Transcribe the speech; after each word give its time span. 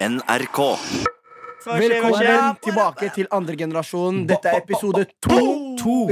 NRK. 0.00 0.76
Velkommen 1.66 2.56
tilbake 2.60 3.08
til 3.14 3.26
andre 3.32 3.56
generasjon. 3.56 4.26
Dette 4.28 4.50
er 4.52 4.58
episode 4.60 5.06
to. 5.24 5.38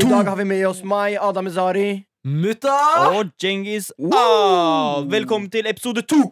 I 0.01 0.07
dag 0.09 0.25
har 0.25 0.37
vi 0.41 0.47
med 0.49 0.63
oss 0.67 0.81
meg, 0.81 1.19
Adam 1.21 1.51
Ezari. 1.51 2.07
Mutta! 2.25 2.73
Og 3.13 3.35
Djengis 3.37 3.91
ah, 4.01 5.05
Velkommen 5.05 5.51
til 5.53 5.69
episode 5.69 6.01
to! 6.09 6.31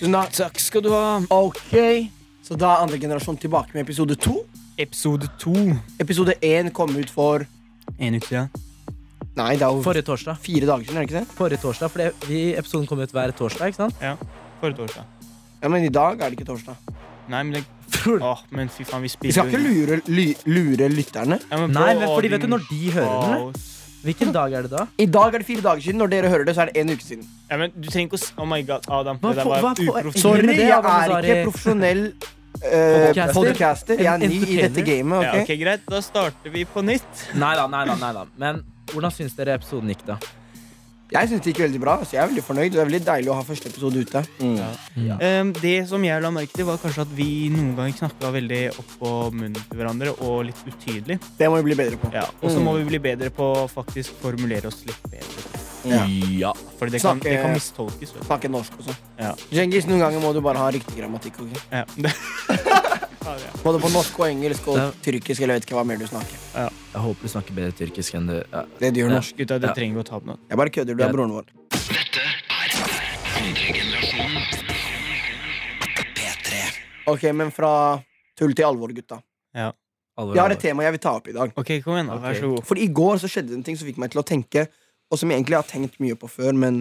Tusen 0.00 0.18
takk. 0.18 0.34
Takk 0.34 0.58
skal 0.58 0.82
du 0.82 0.90
ha. 0.90 1.22
Ok, 1.30 2.10
så 2.42 2.58
da 2.58 2.74
er 2.74 2.82
andre 2.82 2.98
generasjon 2.98 3.38
tilbake 3.38 3.70
med 3.78 3.86
episode 3.86 4.18
to. 4.18 4.40
Episode 4.78 5.28
to. 5.40 5.54
Episode 6.00 6.34
én 6.44 6.70
kom 6.74 6.92
ut 6.96 7.10
for 7.12 7.46
En 7.98 8.14
uke 8.18 8.26
siden. 8.28 8.50
Nei, 9.36 9.52
det 9.56 9.62
er 9.64 9.72
jo 9.72 9.82
Forrige 9.84 10.04
torsdag. 10.04 10.36
fire 10.40 10.66
dager 10.66 10.84
siden. 10.84 10.96
er 10.96 11.04
det 11.06 11.10
ikke 11.10 11.20
det? 11.20 11.28
Forrige 11.36 11.60
torsdag, 11.62 11.90
for 11.90 11.98
det- 11.98 12.14
vi, 12.28 12.54
Episoden 12.56 12.86
kom 12.86 12.98
ut 13.00 13.10
hver 13.12 13.30
torsdag. 13.36 13.66
ikke 13.68 13.76
sant? 13.76 13.94
Forrige 14.60 14.76
torsdag. 14.76 15.04
Ja, 15.62 15.68
Men 15.68 15.84
i 15.84 15.88
dag 15.88 16.20
er 16.20 16.30
det 16.30 16.38
ikke 16.38 16.46
torsdag. 16.52 16.76
Nei, 17.28 17.42
men 17.42 17.52
det 17.54 17.64
Åh, 18.22 18.38
men 18.50 18.68
fy 18.68 18.84
faen, 18.84 19.00
vi 19.02 19.06
Vi 19.06 19.08
spiller 19.08 19.32
skal 19.32 19.48
ikke 19.48 19.62
lure, 19.62 20.00
ly, 20.06 20.34
lure 20.46 20.88
lytterne. 20.88 21.40
Ja, 21.50 21.56
men 21.56 21.72
Nei, 21.72 21.94
men 21.94 22.08
fordi 22.08 22.28
vet 22.30 22.40
du 22.42 22.46
når 22.46 22.68
de 22.70 22.90
hører 22.92 23.20
den? 23.22 23.34
eller? 23.34 23.52
Hvilken 24.04 24.32
dag 24.32 24.52
er 24.52 24.62
det 24.62 24.70
da? 24.70 24.86
I 24.98 25.06
dag 25.06 25.34
er 25.34 25.38
det 25.38 25.46
fire 25.46 25.60
dager 25.62 25.80
siden. 25.82 25.96
Når 25.98 26.06
dere 26.10 26.28
hører 26.28 26.44
det, 26.44 26.54
så 26.54 26.60
er 26.62 26.66
det 26.66 26.76
en 26.76 26.90
uke 26.90 27.02
siden. 27.02 27.24
Ja, 27.50 27.56
men 27.56 27.70
du 27.74 27.88
trenger 27.88 28.06
ikke 28.08 28.18
å 28.18 28.22
s- 28.22 28.32
Oh 28.38 28.44
my 28.46 28.62
god, 28.62 28.84
Adam. 28.88 29.18
Hva 29.18 29.28
det 29.34 29.36
der 29.36 29.42
for- 29.42 29.50
var 29.62 29.74
hva 29.74 30.02
for-. 30.02 30.12
Sorry, 30.20 30.42
det, 30.46 30.56
jeg 30.56 30.70
Adam 30.70 31.10
er 31.16 31.22
ikke 31.22 31.50
profesjonell 31.50 32.12
eh, 32.62 33.32
Podcaster. 33.34 33.98
Jeg 33.98 34.06
er 34.06 34.18
ny 34.28 34.40
i 34.46 34.56
dette 34.62 34.82
gamet. 34.86 35.12
gamet. 35.12 35.22
Ja, 35.26 35.42
ok? 35.42 35.52
Greit, 35.60 35.84
da 35.90 36.00
starter 36.04 36.50
vi 36.54 36.64
på 36.64 36.82
nytt. 36.84 37.26
Nei 37.34 37.54
da, 37.58 37.66
nei 37.68 37.84
da. 37.88 37.94
nei 38.00 38.12
da 38.16 38.26
Men 38.38 38.64
hvordan 38.92 39.12
syns 39.12 39.34
dere 39.36 39.54
episoden 39.58 39.88
gikk, 39.92 40.06
da? 40.06 40.18
Jeg 41.12 41.28
syns 41.30 41.42
det 41.44 41.52
gikk 41.52 41.60
veldig 41.62 41.78
bra. 41.80 41.92
Så 42.02 42.16
jeg 42.16 42.22
er 42.24 42.30
veldig 42.32 42.42
fornøyd. 42.42 42.72
Det 42.74 42.80
er 42.82 42.88
veldig 42.88 43.04
deilig 43.06 43.30
å 43.30 43.36
ha 43.38 43.44
første 43.46 43.68
episode 43.70 44.00
ute. 44.02 44.22
Um, 44.42 45.52
det 45.62 45.74
som 45.86 46.02
jeg 46.02 46.22
la 46.24 46.30
merke 46.34 46.50
til, 46.56 46.66
var 46.66 46.80
kanskje 46.82 47.04
at 47.06 47.12
vi 47.14 47.28
noen 47.54 47.76
ganger 47.78 47.94
snakka 48.00 48.32
veldig 48.34 48.62
oppå 48.82 49.12
munnen 49.30 49.54
til 49.60 49.78
hverandre 49.78 50.16
og 50.18 50.40
litt 50.48 50.64
utydelig. 50.66 51.20
Det 51.38 51.46
må 51.52 51.60
vi 51.60 51.68
bli 51.70 51.78
bedre 51.78 52.00
på. 52.02 52.10
Ja, 52.14 52.26
og 52.40 52.50
så 52.50 52.58
Mm. 52.58 52.64
må 52.66 52.74
vi 52.80 52.88
bli 52.90 52.98
bedre 52.98 53.30
på 53.30 53.52
å 53.54 53.68
faktisk 53.70 54.18
formulere 54.20 54.66
oss 54.66 54.82
litt 54.88 55.02
bedre. 55.12 55.65
Ja. 55.86 56.04
Ja. 56.38 56.52
Fordi 56.78 56.92
det 56.96 57.00
kan, 57.02 57.18
det 57.22 57.36
kan 57.42 57.52
mistolkes. 57.54 58.12
Snakke 58.26 58.48
norsk 58.50 58.72
også. 58.80 58.90
sånn. 58.90 58.96
Ja. 59.18 59.32
Djengis, 59.50 59.86
noen 59.86 60.00
ganger 60.02 60.20
må 60.20 60.32
du 60.34 60.40
bare 60.44 60.58
ha 60.58 60.68
riktig 60.74 60.96
grammatikk. 60.98 61.40
Okay? 61.40 61.60
Ja. 61.70 61.84
Ja, 63.26 63.32
ja. 63.42 63.48
Både 63.58 63.80
på 63.82 63.88
norsk 63.90 64.20
og 64.22 64.28
engelsk 64.28 64.68
og 64.70 64.76
Ja. 64.78 64.84
tyrkisk 65.02 65.42
eller 65.42 65.56
vet 65.58 65.64
ikke 65.66 65.74
hva 65.74 65.82
mer 65.84 65.96
du 65.98 66.04
snakker. 66.06 66.38
Jeg 66.54 67.00
håper 67.02 67.26
du 67.26 67.28
snakker 67.32 67.56
bedre 67.56 67.72
tyrkisk 67.74 68.14
enn 68.14 68.28
du 68.30 68.36
ja. 68.38 68.62
Det 68.78 68.92
du 68.94 69.00
gjør 69.00 69.10
Ja. 69.10 69.14
norsk. 69.18 69.34
Gutta, 69.36 69.58
det 69.58 69.66
Ja. 69.66 69.74
trenger 69.74 69.98
å 69.98 70.04
ta 70.06 70.14
opp 70.20 70.26
nå. 70.30 70.38
Jeg 70.48 70.56
bare 70.56 70.70
kødder. 70.70 70.94
Du 70.96 71.02
er 71.02 71.06
Ja. 71.08 71.12
broren 71.12 71.32
vår. 71.34 71.44
Ok, 77.06 77.22
men 77.34 77.50
fra 77.54 78.02
tull 78.38 78.54
til 78.54 78.66
alvor, 78.66 78.92
gutta. 78.94 79.20
Alvor, 80.16 80.32
Jeg 80.34 80.40
har 80.42 80.50
et 80.54 80.60
tema 80.60 80.82
jeg 80.82 80.92
vil 80.96 81.00
ta 81.04 81.12
opp 81.18 81.28
i 81.28 81.32
dag. 81.36 81.52
Ok, 81.60 81.70
kom 81.84 81.92
igjen, 81.98 82.06
da. 82.08 82.16
Vær 82.16 82.34
så 82.40 82.48
god. 82.54 82.64
For 82.64 82.78
i 82.80 82.86
går 82.88 83.18
så 83.20 83.28
skjedde 83.28 83.48
det 83.52 83.56
en 83.58 83.62
ting 83.66 83.76
som 83.76 83.86
fikk 83.86 83.98
meg 84.00 84.10
til 84.14 84.22
å 84.22 84.24
tenke, 84.24 84.66
og 85.10 85.18
som 85.20 85.30
jeg 85.30 85.38
egentlig 85.40 85.56
har 85.60 85.68
tenkt 85.68 86.00
mye 86.02 86.16
på 86.18 86.26
før, 86.30 86.52
men 86.54 86.74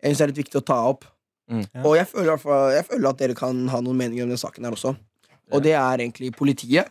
jeg 0.00 0.06
synes 0.10 0.18
det 0.18 0.24
er 0.24 0.32
litt 0.32 0.42
viktig 0.44 0.60
å 0.60 0.66
ta 0.66 0.78
opp. 0.90 1.02
Mm. 1.50 1.64
Ja. 1.66 1.82
Og 1.82 1.96
jeg 1.98 2.06
føler, 2.08 2.26
i 2.28 2.30
hvert 2.34 2.44
fall- 2.44 2.74
jeg 2.76 2.84
føler 2.86 3.08
at 3.10 3.18
dere 3.18 3.34
kan 3.34 3.68
ha 3.68 3.80
noen 3.80 3.96
meninger 3.98 4.24
om 4.24 4.30
den 4.32 4.38
saken 4.40 4.64
her 4.64 4.72
også. 4.76 4.90
Og 5.50 5.62
det 5.64 5.72
er 5.74 5.98
egentlig 5.98 6.36
politiet. 6.36 6.86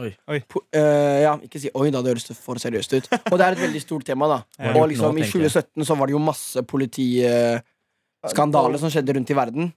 Oi. 0.00 0.16
Oi. 0.32 0.38
Po 0.48 0.58
uh, 0.74 1.20
ja, 1.20 1.36
ikke 1.44 1.60
si 1.60 1.68
oi, 1.76 1.90
da. 1.92 2.00
Det 2.02 2.10
høres 2.14 2.32
for 2.40 2.54
seriøst 2.58 2.92
ut. 2.96 3.08
Og 3.30 3.38
det 3.38 3.44
er 3.44 3.52
et 3.52 3.60
veldig 3.60 3.80
stort 3.82 4.04
tema, 4.08 4.26
da. 4.30 4.38
Ja. 4.58 4.72
Og 4.80 4.88
liksom, 4.88 5.14
Nå, 5.14 5.18
i 5.20 5.22
2017 5.28 5.84
så 5.86 5.96
var 5.98 6.06
det 6.08 6.12
jo 6.16 6.22
masse 6.24 6.62
politiskandaler 6.64 8.78
som 8.80 8.90
skjedde 8.92 9.14
rundt 9.18 9.30
i 9.30 9.36
verden. 9.36 9.72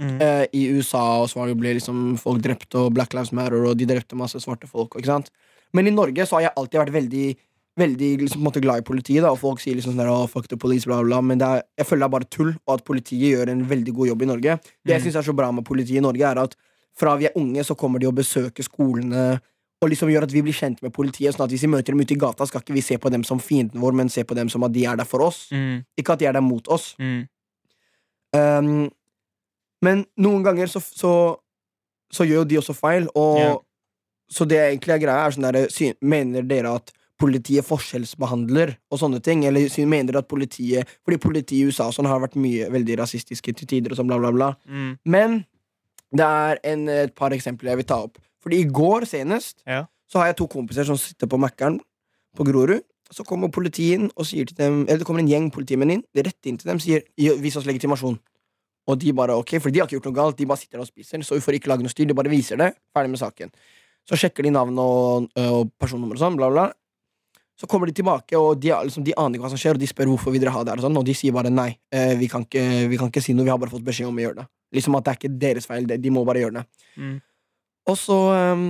Mm. 0.00 0.16
Uh, 0.20 0.44
I 0.56 0.62
USA 0.76 1.02
og 1.22 1.28
så 1.32 1.38
var 1.40 1.46
det 1.48 1.54
jo 1.56 1.60
ble 1.60 1.72
liksom 1.80 1.98
folk 2.20 2.40
drept, 2.44 2.74
og 2.78 2.92
Black 2.96 3.12
Lives 3.16 3.32
Matter, 3.36 3.60
og 3.68 3.76
de 3.80 3.86
drepte 3.88 4.16
masse 4.18 4.38
svarte 4.44 4.66
folk. 4.70 4.90
Ikke 5.00 5.10
sant? 5.10 5.28
Men 5.76 5.84
i 5.88 5.94
Norge 5.94 6.22
så 6.26 6.32
har 6.38 6.44
jeg 6.48 6.56
alltid 6.60 6.78
vært 6.84 6.96
veldig 7.00 7.26
Veldig 7.78 8.08
liksom, 8.24 8.42
måte 8.42 8.60
glad 8.60 8.82
i 8.82 8.84
politiet, 8.84 9.22
da 9.22 9.30
og 9.30 9.38
folk 9.38 9.60
sier 9.62 9.76
liksom 9.78 9.94
sånn 9.94 10.02
der, 10.02 10.10
oh, 10.10 10.26
fuck 10.28 10.48
the 10.50 10.58
police, 10.58 10.88
bla, 10.88 10.98
bla. 11.06 11.20
Men 11.22 11.42
er, 11.46 11.62
jeg 11.78 11.86
føler 11.86 12.02
det 12.02 12.08
er 12.08 12.16
bare 12.16 12.28
tull, 12.34 12.50
og 12.66 12.74
at 12.74 12.82
politiet 12.84 13.30
gjør 13.30 13.52
en 13.52 13.62
veldig 13.70 13.94
god 13.94 14.10
jobb 14.10 14.24
i 14.24 14.28
Norge. 14.32 14.56
Det 14.82 14.96
jeg 14.96 15.04
syns 15.04 15.14
synes 15.14 15.20
er 15.22 15.28
så 15.30 15.36
bra 15.38 15.52
med 15.54 15.64
politiet 15.68 16.00
i 16.00 16.04
Norge, 16.04 16.26
er 16.26 16.42
at 16.42 16.58
fra 16.98 17.14
vi 17.16 17.28
er 17.30 17.38
unge, 17.38 17.64
så 17.64 17.76
kommer 17.78 18.02
de 18.02 18.10
og 18.10 18.16
besøker 18.18 18.66
skolene. 18.66 19.38
Og 19.80 19.88
liksom 19.88 20.10
gjør 20.12 20.26
at 20.26 20.34
vi 20.34 20.42
blir 20.44 20.56
kjent 20.56 20.82
med 20.84 20.92
politiet. 20.92 21.32
Sånn 21.32 21.46
at 21.46 21.54
Hvis 21.54 21.64
vi 21.64 21.70
møter 21.72 21.94
dem 21.94 22.02
ute 22.02 22.12
i 22.12 22.20
gata, 22.20 22.44
skal 22.46 22.60
ikke 22.60 22.76
vi 22.76 22.84
se 22.84 22.98
på 23.00 23.12
dem 23.12 23.24
som 23.24 23.40
fienden 23.40 23.80
vår, 23.80 23.94
men 23.96 24.12
se 24.12 24.26
på 24.28 24.36
dem 24.36 24.50
som 24.52 24.66
at 24.66 24.74
de 24.74 24.84
er 24.84 24.98
der 25.00 25.08
for 25.08 25.24
oss. 25.24 25.46
Mm. 25.54 25.86
Ikke 25.96 26.18
at 26.18 26.20
de 26.20 26.28
er 26.28 26.36
der 26.36 26.44
mot 26.44 26.68
oss. 26.68 26.92
Mm. 26.98 27.22
Um, 28.36 28.90
men 29.80 30.04
noen 30.20 30.44
ganger 30.44 30.68
så, 30.68 30.82
så, 30.84 31.12
så 32.12 32.26
gjør 32.28 32.42
jo 32.42 32.48
de 32.50 32.58
også 32.60 32.76
feil, 32.76 33.08
og 33.16 33.38
yeah. 33.40 33.56
så 34.30 34.44
det 34.44 34.60
egentlig 34.60 34.94
er 34.94 35.02
greia, 35.02 35.24
er 35.24 35.34
sånn 35.34 35.48
derre 35.48 35.94
Mener 36.04 36.44
dere 36.46 36.74
at 36.76 36.92
politiet 37.20 37.66
forskjellsbehandler 37.68 38.72
og 38.90 39.00
sånne 39.02 39.20
ting? 39.24 39.44
Eller 39.48 39.68
mener 39.86 40.18
at 40.20 40.28
politiet 40.30 40.88
Fordi 41.04 41.18
politiet 41.22 41.58
i 41.60 41.66
USA 41.68 41.90
sånn 41.92 42.08
har 42.08 42.20
vært 42.22 42.38
mye 42.40 42.70
veldig 42.72 42.96
rasistiske 43.02 43.54
til 43.54 43.68
tider 43.70 43.92
og 43.94 44.00
sånn, 44.00 44.08
bla, 44.10 44.18
bla, 44.22 44.32
bla. 44.32 44.50
Mm. 44.66 44.92
Men 45.04 45.38
det 46.16 46.26
er 46.26 46.60
en, 46.72 46.88
et 46.88 47.14
par 47.14 47.30
eksempler 47.36 47.70
jeg 47.74 47.82
vil 47.82 47.90
ta 47.92 48.00
opp. 48.08 48.18
Fordi 48.42 48.62
i 48.64 48.66
går 48.66 49.06
senest 49.06 49.60
Ja. 49.68 49.84
så 50.10 50.18
har 50.18 50.30
jeg 50.32 50.40
to 50.40 50.48
kompiser 50.50 50.84
som 50.88 50.96
sitter 50.98 51.28
på 51.30 51.38
Mækkern 51.38 51.78
på 52.36 52.46
Grorud. 52.48 52.82
Så 53.10 53.24
kommer 53.26 53.50
politiet 53.50 53.98
inn 53.98 54.10
og 54.16 54.26
sier 54.26 54.46
til 54.46 54.54
dem 54.56 54.82
Eller 54.86 54.98
det 55.02 55.06
kommer 55.06 55.20
en 55.22 55.28
gjeng 55.30 55.50
politimenn 55.50 55.90
inn 55.90 56.04
rett 56.14 56.46
inn 56.46 56.56
til 56.58 56.70
dem 56.70 56.78
sier 56.82 57.02
vis 57.18 57.56
oss 57.58 57.66
legitimasjon. 57.66 58.18
Og 58.88 58.98
de 58.98 59.12
bare 59.12 59.36
ok, 59.38 59.58
for 59.60 59.70
de 59.70 59.78
har 59.78 59.86
ikke 59.86 59.98
gjort 59.98 60.08
noe 60.08 60.16
galt. 60.16 60.38
De 60.38 60.46
bare 60.46 60.58
sitter 60.58 60.78
der 60.78 60.86
og 60.86 60.88
spiser. 60.88 61.22
Så 61.22 61.36
vi 61.36 61.42
får 61.44 61.58
ikke 61.58 61.70
lage 61.70 61.84
noe 61.84 61.92
styr. 61.92 62.06
De 62.08 62.14
bare 62.16 62.30
viser 62.32 62.56
det. 62.58 62.72
Ferdig 62.96 63.10
med 63.12 63.20
saken. 63.20 63.50
Så 64.08 64.16
sjekker 64.18 64.42
de 64.46 64.50
navn 64.50 64.78
og, 64.82 65.28
og 65.38 65.70
personnummer 65.78 66.16
og 66.16 66.22
sånn. 66.22 66.38
Bla, 66.40 66.48
bla. 66.50 66.64
Så 67.60 67.68
kommer 67.68 67.90
de 67.90 67.92
tilbake, 67.92 68.38
og 68.40 68.56
de, 68.62 68.70
liksom, 68.88 69.04
de 69.04 69.12
aner 69.20 69.36
ikke 69.36 69.44
hva 69.44 69.50
som 69.52 69.60
skjer, 69.60 69.76
og 69.76 69.82
de 69.82 69.88
spør 69.90 70.08
hvorfor 70.14 70.32
vil 70.32 70.40
dere 70.40 70.54
ha 70.54 70.62
det 70.64 70.72
her, 70.72 70.80
og 70.80 70.86
sånn, 70.86 70.96
og 70.96 71.04
de 71.04 71.14
sier 71.18 71.34
bare 71.36 71.50
nei. 71.52 71.74
Eh, 71.92 72.14
vi, 72.16 72.28
kan 72.32 72.46
ikke, 72.46 72.62
vi 72.88 72.96
kan 73.00 73.10
ikke 73.12 73.20
si 73.24 73.34
noe. 73.36 73.44
Vi 73.44 73.52
har 73.52 73.58
bare 73.60 73.72
fått 73.74 73.84
beskjed 73.84 74.08
om 74.08 74.16
å 74.16 74.22
gjøre 74.24 74.38
det. 74.40 74.46
Liksom 74.78 74.96
at 74.96 75.04
det 75.04 75.12
er 75.12 75.18
ikke 75.20 75.32
deres 75.42 75.68
feil. 75.68 75.84
De 75.90 76.12
må 76.14 76.22
bare 76.24 76.40
gjøre 76.40 76.56
det. 76.56 76.62
Mm. 76.96 77.18
Og 77.90 77.98
så, 78.00 78.16
ehm, 78.36 78.64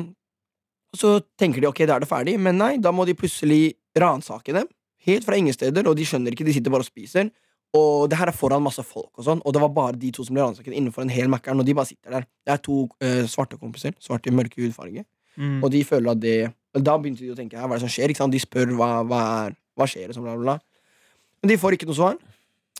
så 0.96 1.12
tenker 1.38 1.62
de 1.62 1.68
ok, 1.70 1.84
da 1.86 1.96
er 2.00 2.02
det 2.02 2.10
ferdig, 2.10 2.34
men 2.42 2.58
nei, 2.58 2.72
da 2.82 2.90
må 2.90 3.06
de 3.06 3.14
plutselig 3.14 3.76
ransake 4.00 4.56
dem. 4.56 4.66
Helt 5.06 5.24
fra 5.24 5.38
ingen 5.38 5.54
steder, 5.54 5.86
og 5.86 5.94
de 5.96 6.04
skjønner 6.08 6.34
ikke, 6.34 6.44
de 6.50 6.56
sitter 6.58 6.74
bare 6.74 6.82
og 6.82 6.90
spiser. 6.90 7.30
Og 7.78 8.08
det 8.10 8.18
her 8.18 8.32
er 8.32 8.34
foran 8.34 8.64
masse 8.64 8.82
folk, 8.82 9.12
og 9.14 9.22
sånn 9.22 9.40
Og 9.46 9.52
det 9.54 9.60
var 9.62 9.70
bare 9.70 9.94
de 9.94 10.08
to 10.10 10.24
som 10.26 10.34
ble 10.34 10.42
ransaket 10.42 10.74
innenfor 10.74 11.04
en 11.04 11.12
hel 11.14 11.28
Mækkern, 11.30 11.60
og 11.62 11.66
de 11.68 11.74
bare 11.78 11.86
sitter 11.86 12.10
der. 12.16 12.24
Det 12.42 12.52
er 12.56 12.62
to 12.66 12.88
uh, 12.90 13.22
svarte 13.30 13.54
kompiser, 13.60 13.94
svarte 14.02 14.26
i 14.26 14.34
mørke 14.34 14.58
hudfarge, 14.58 15.04
Mm. 15.38 15.62
og 15.62 15.70
de 15.70 15.84
føler 15.86 16.10
at 16.10 16.18
det 16.20 16.52
Da 16.78 16.96
begynte 16.98 17.24
de 17.24 17.32
å 17.32 17.38
tenke, 17.38 17.58
hva 17.58 17.66
er 17.66 17.80
det 17.80 17.86
som 17.86 17.90
skjer? 17.90 18.12
De 18.30 18.42
spør 18.42 18.74
hva, 18.78 18.90
hva, 19.02 19.22
er, 19.46 19.56
hva 19.74 19.88
skjer, 19.90 20.12
bla, 20.14 20.36
bla, 20.36 20.42
bla. 20.44 20.58
Men 21.42 21.52
de 21.52 21.56
får 21.58 21.74
ikke 21.76 21.88
noe 21.88 21.98
svar. 21.98 22.20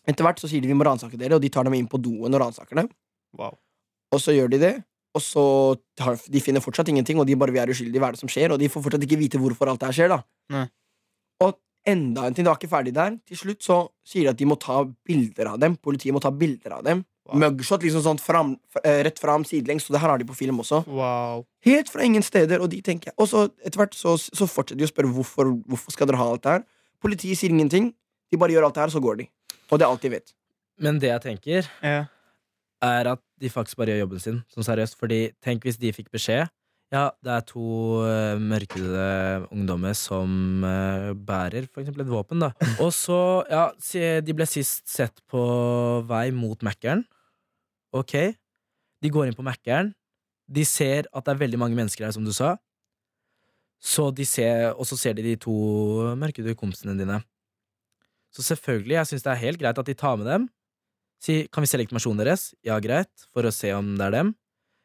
Etter 0.09 0.27
hvert 0.27 0.41
så 0.43 0.51
sier 0.51 0.63
de 0.63 0.71
vi 0.71 0.77
må 0.77 0.87
ransake 0.87 1.19
dere, 1.19 1.37
og 1.37 1.43
de 1.43 1.51
tar 1.53 1.67
dem 1.67 1.75
inn 1.77 1.89
på 1.91 1.99
doen 2.03 2.31
og 2.31 2.41
ransaker 2.43 2.79
dem. 2.83 2.91
Wow. 3.39 3.59
Og 4.15 4.23
så 4.23 4.35
gjør 4.35 4.53
de 4.55 4.61
det, 4.63 4.73
og 5.17 5.23
så 5.25 5.45
tar, 5.99 6.19
de 6.31 6.43
finner 6.43 6.63
fortsatt 6.63 6.91
ingenting, 6.93 7.19
og 7.19 7.27
de 7.27 7.37
bare 7.39 7.55
vi 7.55 7.63
er 7.63 7.73
uskyldige, 7.73 8.03
hva 8.03 8.13
er 8.13 8.19
det 8.19 8.23
som 8.23 8.31
skjer? 8.31 8.55
Og 8.55 8.63
de 8.63 8.71
får 8.71 8.85
fortsatt 8.87 9.07
ikke 9.07 9.19
vite 9.21 9.41
hvorfor 9.43 9.71
alt 9.71 9.83
det 9.83 9.91
her 9.91 9.99
skjer, 9.99 10.15
da. 10.15 10.21
Nei. 10.55 10.67
Og 11.43 11.57
enda 11.91 12.27
en 12.27 12.37
ting, 12.37 12.47
det 12.47 12.53
var 12.53 12.61
ikke 12.61 12.71
ferdig 12.71 12.95
der. 12.95 13.17
Til 13.27 13.43
slutt 13.43 13.67
så 13.67 13.81
sier 14.07 14.29
de 14.29 14.35
at 14.35 14.41
de 14.41 14.49
må 14.49 14.59
ta 14.61 14.85
bilder 14.87 15.55
av 15.55 15.61
dem. 15.63 15.75
Politiet 15.83 16.15
må 16.15 16.23
ta 16.23 16.31
bilder 16.31 16.79
av 16.79 16.87
dem. 16.87 17.03
Wow. 17.31 17.39
Mugshot, 17.45 17.83
liksom 17.87 18.03
sånn 18.03 18.19
fram, 18.21 18.57
eh, 18.83 19.03
rett 19.07 19.19
fram 19.23 19.45
sidelengs, 19.47 19.85
så 19.87 19.95
det 19.95 20.01
her 20.03 20.11
har 20.11 20.19
de 20.19 20.25
på 20.27 20.35
film 20.35 20.59
også. 20.61 20.83
wow. 20.87 21.45
Helt 21.65 21.89
fra 21.89 22.03
ingen 22.03 22.23
steder, 22.23 22.61
og 22.61 22.71
de 22.71 22.81
tenker 22.83 23.13
Og 23.19 23.29
så 23.29 23.45
etter 23.65 23.79
hvert 23.79 23.95
så, 23.95 24.17
så 24.19 24.47
fortsetter 24.49 24.79
de 24.81 24.87
å 24.87 24.91
spørre 24.91 25.13
hvorfor, 25.15 25.51
hvorfor 25.69 25.93
skal 25.95 26.07
dere 26.11 26.17
ha 26.19 26.29
alt 26.33 26.43
det 26.43 26.51
her. 26.57 26.65
Politiet 27.01 27.39
sier 27.39 27.51
ingenting. 27.55 27.93
De 28.33 28.39
bare 28.41 28.51
gjør 28.55 28.67
alt 28.69 28.75
det 28.75 28.83
her, 28.87 28.93
så 28.95 29.01
går 29.03 29.17
de. 29.23 29.29
Og 29.71 29.79
det 29.79 29.87
er 29.87 29.91
alt 29.91 30.03
de 30.03 30.09
vet. 30.17 30.33
Men 30.81 30.99
det 30.99 31.11
jeg 31.11 31.23
tenker, 31.23 31.69
Ja. 31.85 32.07
er 32.83 33.07
at 33.13 33.21
de 33.39 33.49
faktisk 33.53 33.77
bare 33.77 33.93
gjør 33.93 34.07
jobben 34.07 34.21
sin. 34.21 34.45
Sånn 34.55 34.65
seriøst. 34.65 34.97
Fordi 34.99 35.33
tenk 35.45 35.63
hvis 35.63 35.79
de 35.79 35.93
fikk 35.93 36.11
beskjed 36.11 36.49
Ja, 36.91 37.11
det 37.23 37.31
er 37.31 37.41
to 37.47 37.61
uh, 38.03 38.35
mørkede 38.43 39.47
ungdommer 39.55 39.95
som 39.95 40.65
uh, 40.65 41.13
bærer 41.15 41.69
for 41.71 41.85
eksempel 41.85 42.03
et 42.03 42.11
våpen, 42.11 42.41
da. 42.43 42.49
Og 42.83 42.91
så, 42.91 43.45
ja, 43.49 43.69
de 44.21 44.33
ble 44.35 44.47
sist 44.51 44.89
sett 44.91 45.21
på 45.31 46.03
vei 46.09 46.31
mot 46.35 46.59
Mækkern. 46.67 47.05
Ok. 47.97 48.15
De 49.01 49.11
går 49.13 49.29
inn 49.31 49.37
på 49.37 49.45
Mækkern. 49.47 49.93
De 50.51 50.65
ser 50.67 51.07
at 51.13 51.27
det 51.27 51.35
er 51.35 51.43
veldig 51.45 51.61
mange 51.61 51.79
mennesker 51.79 52.07
her, 52.07 52.15
som 52.15 52.27
du 52.27 52.33
sa. 52.35 52.57
Så 53.81 54.11
de 54.13 54.27
ser, 54.29 54.75
og 54.75 54.85
så 54.89 54.99
ser 55.01 55.17
de 55.17 55.25
de 55.25 55.37
to 55.41 55.55
mørkede 56.21 56.57
kompisene 56.59 56.99
dine. 56.99 57.21
Så 58.35 58.45
selvfølgelig, 58.47 58.99
jeg 58.99 59.09
syns 59.11 59.25
det 59.25 59.33
er 59.33 59.45
helt 59.47 59.61
greit 59.63 59.79
at 59.81 59.89
de 59.89 59.97
tar 59.97 60.19
med 60.21 60.29
dem. 60.29 60.51
Si, 61.21 61.43
kan 61.53 61.65
vi 61.65 61.69
se 61.69 61.81
legitimasjonen 61.81 62.23
deres? 62.23 62.51
Ja, 62.65 62.79
greit, 62.81 63.11
for 63.35 63.45
å 63.45 63.53
se 63.53 63.73
om 63.77 63.95
det 63.99 64.07
er 64.07 64.17
dem. 64.19 64.35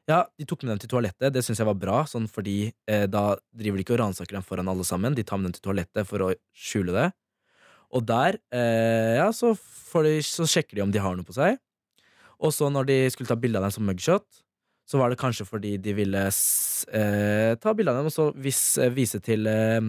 Ja, 0.10 0.24
de 0.38 0.46
tok 0.46 0.63
med 0.63 0.75
dem 0.75 0.81
til 0.84 0.92
toalettet. 0.92 1.34
Det 1.34 1.42
syns 1.46 1.60
jeg 1.62 1.68
var 1.68 1.78
bra, 1.81 2.01
sånn 2.10 2.28
fordi 2.30 2.72
eh, 2.90 3.06
da 3.10 3.36
driver 3.56 3.80
de 3.80 3.86
ikke 3.86 3.96
og 3.96 4.01
ransaker 4.04 4.38
dem 4.38 4.46
foran 4.46 4.69
alle 4.69 4.86
sammen. 4.88 5.16
De 5.18 5.25
tar 5.25 5.40
med 5.42 5.50
dem 5.50 5.58
til 5.58 5.66
toalettet 5.66 6.10
for 6.10 6.28
å 6.28 6.34
skjule 6.54 6.94
det. 6.96 7.08
Og 7.96 8.06
der, 8.06 8.38
eh, 8.54 9.16
ja, 9.18 9.30
så, 9.34 9.54
de, 10.06 10.18
så 10.25 10.48
sjekker 10.50 10.78
de 10.78 10.86
om 10.86 10.94
de 10.94 11.01
har 11.01 11.18
noe 11.18 11.25
på 11.25 11.36
seg. 11.36 11.58
Og 12.46 12.54
så 12.54 12.70
når 12.72 12.88
de 12.90 12.98
skulle 13.14 13.28
ta 13.32 13.38
bilde 13.40 13.58
av 13.60 13.66
dem 13.68 13.74
som 13.76 13.86
mugshot, 13.88 14.26
så 14.86 15.00
var 15.02 15.10
det 15.10 15.18
kanskje 15.18 15.48
fordi 15.50 15.76
de 15.82 15.94
ville 15.98 16.26
eh, 16.30 17.56
ta 17.58 17.74
bilde 17.74 17.92
av 17.92 17.98
dem 18.04 18.10
og 18.12 18.14
så 18.14 18.28
vis, 18.38 18.60
eh, 18.78 18.92
vise 18.94 19.18
til 19.26 19.48
eh, 19.50 19.82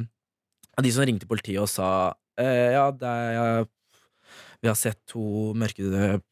de 0.82 0.92
som 0.94 1.04
ringte 1.04 1.28
politiet 1.28 1.60
og 1.60 1.68
sa 1.68 1.88
eh, 2.40 2.72
ja, 2.76 2.86
er, 2.88 3.32
ja, 3.36 3.44
vi 4.62 4.70
har 4.70 4.78
sett 4.80 5.02
to 5.08 5.52
mørkede 5.58 6.22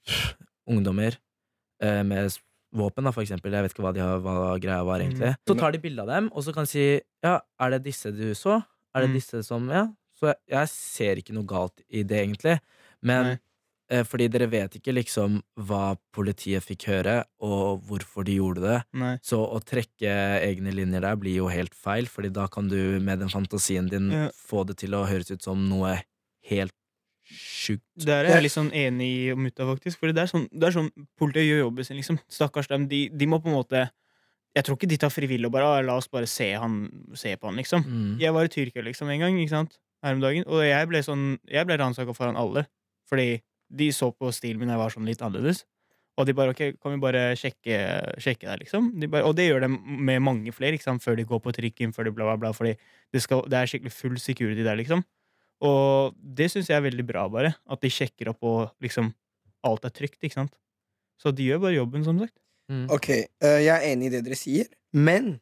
ungdommer 0.70 1.16
eh, 1.82 2.00
med 2.08 2.32
våpen, 2.74 3.04
da, 3.06 3.12
for 3.14 3.22
eksempel. 3.22 3.52
Jeg 3.54 3.62
vet 3.68 3.74
ikke 3.76 3.84
hva, 3.84 3.92
de 3.94 4.02
har, 4.02 4.18
hva 4.24 4.56
greia 4.58 4.80
var, 4.86 5.02
egentlig. 5.04 5.34
Så 5.46 5.54
tar 5.60 5.74
de 5.76 5.78
bilde 5.84 6.02
av 6.02 6.08
dem, 6.10 6.30
og 6.34 6.42
så 6.42 6.54
kan 6.56 6.66
de 6.66 6.72
si 6.72 6.86
ja, 7.22 7.36
er 7.62 7.76
det 7.76 7.84
disse 7.84 8.10
du 8.16 8.32
så? 8.34 8.62
Er 8.94 9.04
det 9.04 9.10
Mm. 9.12 9.14
disse 9.20 9.42
som 9.46 9.68
Ja. 9.70 9.84
Så 10.14 10.28
jeg, 10.30 10.36
jeg 10.48 10.68
ser 10.70 11.18
ikke 11.20 11.34
noe 11.34 11.46
galt 11.50 11.80
i 11.90 12.02
det, 12.06 12.18
egentlig. 12.22 12.60
Men 13.02 13.24
Nei. 13.26 13.38
Eh, 13.90 14.02
fordi 14.04 14.28
dere 14.32 14.46
vet 14.50 14.76
ikke 14.78 14.94
liksom 14.94 15.40
hva 15.66 15.96
politiet 16.14 16.62
fikk 16.64 16.86
høre, 16.88 17.24
og 17.44 17.82
hvorfor 17.88 18.24
de 18.24 18.36
gjorde 18.38 18.62
det. 18.64 18.78
Nei. 18.92 19.16
Så 19.22 19.40
å 19.44 19.60
trekke 19.64 20.14
egne 20.44 20.72
linjer 20.74 21.00
der 21.04 21.16
blir 21.20 21.36
jo 21.36 21.48
helt 21.52 21.74
feil, 21.74 22.06
Fordi 22.06 22.30
da 22.32 22.46
kan 22.48 22.68
du 22.68 22.98
med 23.00 23.18
den 23.20 23.28
fantasien 23.28 23.88
din 23.90 24.10
Ja. 24.10 24.30
få 24.48 24.64
det 24.66 24.78
til 24.78 24.90
å 24.94 25.06
høres 25.06 25.30
ut 25.30 25.42
som 25.42 25.68
noe 25.68 26.02
helt 26.48 26.72
sjukt. 27.24 27.82
Der 28.04 28.24
er 28.26 28.34
jeg 28.36 28.42
litt 28.42 28.52
sånn 28.52 28.70
enig 28.72 29.10
i 29.30 29.34
mutta, 29.34 29.64
faktisk. 29.64 29.98
For 29.98 30.12
det 30.12 30.18
er 30.22 30.26
sånn, 30.28 30.48
det 30.52 30.68
er 30.68 30.74
sånn 30.76 30.90
politiet 31.18 31.46
gjør 31.48 31.62
jobben 31.70 31.84
sin, 31.86 31.96
liksom. 31.96 32.18
Stakkars 32.28 32.68
dem. 32.68 32.86
De, 32.88 33.08
de 33.08 33.26
må 33.26 33.40
på 33.42 33.48
en 33.48 33.56
måte 33.60 33.90
Jeg 34.54 34.64
tror 34.68 34.76
ikke 34.76 34.86
de 34.88 34.96
tar 35.02 35.10
frivillig 35.10 35.46
og 35.48 35.52
bare 35.56 35.66
«Ah, 35.66 35.80
La 35.82 35.96
oss 35.96 36.06
bare 36.06 36.28
se, 36.30 36.52
han, 36.54 36.88
se 37.18 37.32
på 37.34 37.48
han, 37.48 37.56
liksom. 37.56 37.82
Mm. 37.82 38.20
Jeg 38.20 38.32
var 38.32 38.44
i 38.44 38.48
Tyrkia 38.52 38.84
liksom 38.86 39.08
en 39.10 39.18
gang, 39.24 39.38
ikke 39.40 39.50
sant? 39.50 39.78
Her 40.04 40.14
om 40.14 40.20
dagen. 40.20 40.44
Og 40.46 40.60
jeg 40.62 40.86
ble 40.86 41.00
sånn 41.02 41.24
Jeg 41.50 41.66
ble 41.66 41.76
ransaka 41.80 42.14
foran 42.14 42.36
alle. 42.38 42.62
Fordi 43.10 43.40
de 43.74 43.88
så 43.94 44.10
på 44.14 44.30
stilen 44.34 44.60
min 44.60 44.70
da 44.70 44.76
jeg 44.76 44.82
var 44.84 44.94
sånn 44.94 45.08
litt 45.08 45.24
annerledes. 45.24 45.64
Og 46.14 46.28
de 46.28 46.34
bare 46.36 46.52
OK, 46.54 46.62
kan 46.78 46.94
vi 46.94 47.02
bare 47.02 47.22
sjekke, 47.38 47.78
sjekke 48.22 48.46
deg, 48.46 48.60
liksom? 48.62 48.92
De 49.02 49.08
bare, 49.10 49.26
og 49.26 49.34
det 49.34 49.48
gjør 49.48 49.64
de 49.64 49.70
med 49.74 50.22
mange 50.22 50.52
flere, 50.54 50.76
ikke 50.76 50.86
sant? 50.86 51.02
Før 51.02 51.18
de 51.18 51.26
går 51.26 51.40
på 51.42 51.54
trikken, 51.56 51.94
før 51.96 52.06
de 52.06 52.14
bla, 52.14 52.28
bla, 52.28 52.36
bla. 52.44 52.52
Fordi 52.54 52.76
det, 52.76 53.22
skal, 53.24 53.42
det 53.50 53.58
er 53.58 53.70
skikkelig 53.70 53.94
full 53.96 54.20
security 54.22 54.62
der, 54.62 54.78
liksom. 54.78 55.02
Og 55.64 56.14
det 56.14 56.52
syns 56.52 56.70
jeg 56.70 56.78
er 56.78 56.86
veldig 56.86 57.06
bra, 57.08 57.26
bare. 57.32 57.56
At 57.66 57.82
de 57.82 57.90
sjekker 57.90 58.30
opp 58.30 58.46
og 58.46 58.62
liksom 58.84 59.12
Alt 59.64 59.86
er 59.88 59.92
trygt, 59.96 60.18
ikke 60.20 60.36
sant? 60.36 60.52
Så 61.16 61.30
de 61.32 61.46
gjør 61.48 61.62
bare 61.62 61.78
jobben, 61.78 62.02
som 62.04 62.18
sagt. 62.20 62.34
Mm. 62.68 62.84
Ok, 62.92 63.08
eh, 63.16 63.60
jeg 63.64 63.72
er 63.72 63.86
enig 63.88 64.10
i 64.10 64.12
det 64.12 64.20
dere 64.26 64.36
sier, 64.36 64.68
men 64.92 65.38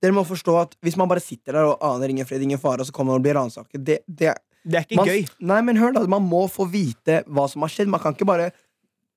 dere 0.00 0.16
må 0.16 0.24
forstå 0.24 0.54
at 0.56 0.76
hvis 0.84 0.96
man 0.96 1.10
bare 1.10 1.20
sitter 1.20 1.58
der 1.58 1.68
og 1.68 1.84
aner 1.84 2.12
ingen 2.12 2.28
fred, 2.28 2.40
ingen 2.44 2.60
fare, 2.60 2.80
og 2.80 2.88
så 2.88 2.94
kommer 2.96 3.12
man 3.12 3.20
og 3.20 3.26
blir 3.26 3.36
ransaket 3.36 3.84
det, 3.84 3.98
det, 4.08 4.32
Det 4.64 4.76
er 4.76 4.84
ikke 4.88 4.96
man, 5.00 5.06
gøy. 5.08 5.22
Nei, 5.40 5.60
men 5.62 5.76
hør 5.80 5.92
da, 5.96 6.06
man 6.06 6.22
må 6.28 6.44
få 6.52 6.66
vite 6.70 7.22
hva 7.26 7.46
som 7.48 7.62
har 7.62 7.68
skjedd. 7.72 7.88
Man 7.88 8.00
kan 8.00 8.12
ikke 8.14 8.26
bare 8.28 8.50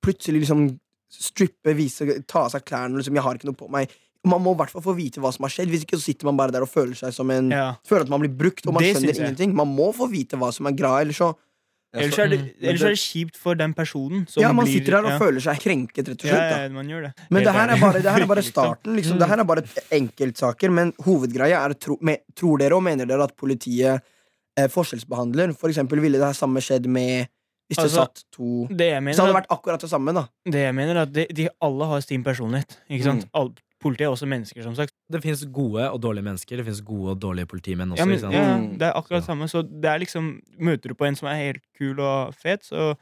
plutselig 0.04 0.44
liksom 0.46 0.80
strippe, 1.14 1.76
vise, 1.78 2.08
ta 2.28 2.46
av 2.48 2.52
seg 2.56 2.64
klærne 2.66 2.98
liksom, 2.98 3.14
'Jeg 3.14 3.24
har 3.24 3.36
ikke 3.36 3.46
noe 3.52 3.60
på 3.60 3.70
meg'. 3.70 3.90
Man 4.26 4.40
må 4.42 4.54
i 4.56 4.58
hvert 4.58 4.72
fall 4.72 4.82
få 4.82 4.96
vite 4.96 5.20
hva 5.20 5.34
som 5.34 5.44
har 5.44 5.52
skjedd. 5.52 5.68
Hvis 5.70 5.84
ikke 5.84 5.98
så 6.00 6.06
sitter 6.08 6.26
man 6.26 6.38
bare 6.38 6.52
der 6.52 6.62
og 6.64 6.70
føler 6.72 6.96
seg 6.96 7.12
som 7.14 7.30
en 7.30 7.50
Ja. 7.52 7.76
Føler 7.86 8.02
at 8.08 8.10
man 8.10 8.22
blir 8.22 8.32
brukt, 8.36 8.66
og 8.66 8.74
man 8.74 8.84
Det 8.84 8.96
skjønner 8.96 9.20
ingenting. 9.20 9.54
Man 9.54 9.68
må 9.68 9.94
få 9.94 10.10
vite 10.10 10.38
hva 10.40 10.52
som 10.54 10.66
er 10.68 10.72
greia, 10.72 11.02
ellers 11.04 11.18
så 11.20 11.36
Ellers 11.96 12.18
er, 12.18 12.28
det, 12.28 12.40
Mm. 12.40 12.70
ellers 12.70 12.82
er 12.82 12.90
det 12.90 12.98
kjipt 12.98 13.36
for 13.38 13.54
den 13.54 13.72
personen 13.76 14.28
som 14.28 14.42
Ja, 14.42 14.52
man 14.52 14.66
blir 14.66 14.80
sitter 14.80 14.92
der 14.98 15.06
og 15.06 15.12
ja. 15.12 15.20
føler 15.20 15.40
seg 15.40 15.60
krenket, 15.62 16.08
rett 16.08 16.24
og 16.24 16.26
slett. 16.26 16.50
da 16.50 16.64
ja, 16.64 16.70
man 16.70 16.88
gjør 16.90 17.02
det. 17.04 17.14
Men 17.30 17.44
det 17.44 17.54
her, 17.54 17.68
er 17.70 17.78
bare, 17.80 17.94
det 18.02 18.12
her 18.12 18.22
er 18.22 18.26
bare 18.26 18.42
Liksom. 18.42 18.52
starten. 18.52 18.96
Liksom. 18.96 19.20
Det 19.20 19.28
her 19.30 19.38
er 19.38 19.44
bare 19.44 19.62
enkeltsaker. 19.92 20.72
Men 20.72 20.92
hovedgreia 21.06 21.64
er 21.70 21.74
tro, 21.76 21.98
me, 22.02 22.18
Tror 22.36 22.58
dere 22.58 22.74
og 22.76 22.82
mener 22.82 23.06
dere 23.06 23.24
at 23.26 23.36
politiet 23.38 24.02
eh, 24.58 24.68
forskjellsbehandler? 24.72 25.54
For 25.58 25.70
eksempel 25.74 26.00
ville 26.04 26.20
det 26.22 26.30
her 26.30 26.38
samme 26.38 26.62
skjedd 26.64 26.88
med 26.88 27.28
Hvis 27.72 27.78
det 27.80 27.86
Altså, 27.88 28.04
satt 28.04 28.24
to 28.36 28.68
Det 28.70 28.90
jeg 28.92 29.02
Hvis 29.04 29.16
det 29.18 29.24
hadde 29.26 29.38
vært 29.40 29.52
akkurat 29.56 29.82
det 29.82 29.90
samme, 29.90 30.14
da. 30.14 30.26
det 30.46 30.66
jeg 30.66 30.76
mener 30.76 30.96
er 30.98 31.06
at 31.08 31.14
de, 31.16 31.26
de 31.34 31.48
alle 31.64 31.86
har 31.86 32.02
sin 32.02 32.24
personlighet. 32.24 32.78
Ikke 32.90 33.04
sant? 33.08 33.24
Mm. 33.26 33.30
Alle, 33.40 33.54
politiet 33.84 34.06
er 34.08 34.12
også 34.14 34.28
mennesker, 34.32 34.64
som 34.64 34.76
sagt. 34.76 34.94
Det 35.12 35.20
fins 35.24 35.42
gode 35.52 35.84
og 35.92 35.98
dårlige 36.02 36.24
mennesker. 36.24 36.56
Det 36.58 36.66
fins 36.66 36.80
gode 36.88 37.12
og 37.12 37.20
dårlige 37.20 37.46
politimenn 37.52 37.92
også. 37.92 38.00
Ja, 38.00 38.06
men, 38.06 38.16
ikke 38.16 38.22
sant? 38.28 38.34
ja, 38.34 38.44
ja, 38.48 38.58
Mm. 38.58 38.78
det 38.80 38.88
er 38.88 38.94
akkurat 38.96 39.20
det 39.24 39.28
samme. 39.28 39.48
Så 39.52 39.62
det 39.68 39.90
er 39.92 40.00
liksom 40.00 40.30
Møter 40.60 40.88
du 40.90 40.96
på 40.96 41.06
en 41.08 41.16
som 41.20 41.28
er 41.28 41.36
helt 41.42 41.64
kul 41.78 42.00
og 42.00 42.34
fet, 42.36 42.64
så 42.64 42.94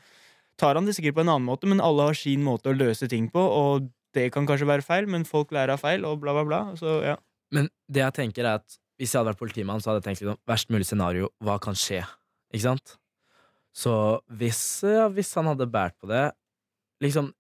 tar 0.58 0.76
han 0.76 0.86
det 0.86 0.96
sikkert 0.98 1.16
på 1.16 1.22
en 1.22 1.30
annen 1.30 1.46
måte, 1.46 1.68
men 1.70 1.82
alle 1.82 2.02
har 2.10 2.14
sin 2.18 2.42
måte 2.44 2.70
å 2.70 2.78
løse 2.78 3.08
ting 3.10 3.30
på, 3.30 3.40
og 3.42 3.90
det 4.14 4.32
kan 4.34 4.46
kanskje 4.50 4.68
være 4.68 4.82
feil, 4.86 5.06
men 5.08 5.24
folk 5.26 5.52
lærer 5.54 5.74
av 5.74 5.80
feil, 5.82 6.04
og 6.06 6.20
bla, 6.22 6.34
bla, 6.34 6.44
bla. 6.46 6.62
Så 6.78 6.98
ja. 7.06 7.16
Men 7.52 7.70
det 7.90 8.02
jeg 8.02 8.14
tenker 8.18 8.46
er 8.46 8.58
at 8.62 8.78
hvis 9.02 9.12
jeg 9.16 9.18
hadde 9.20 9.32
vært 9.34 9.42
politimann, 9.42 9.82
så 9.82 9.90
hadde 9.92 10.04
jeg 10.04 10.12
tenkt 10.12 10.22
liksom, 10.22 10.40
verst 10.48 10.70
mulig 10.70 10.86
scenario, 10.86 11.32
hva 11.42 11.56
kan 11.64 11.74
skje? 11.78 12.04
Ikke 12.54 12.68
sant? 12.68 12.96
Så 13.74 13.94
hvis, 14.38 14.60
ja, 14.86 15.08
hvis 15.10 15.32
han 15.40 15.48
hadde 15.50 15.66
båret 15.72 15.96
på 15.98 16.10
det 16.12 16.26
Liksom, 17.02 17.32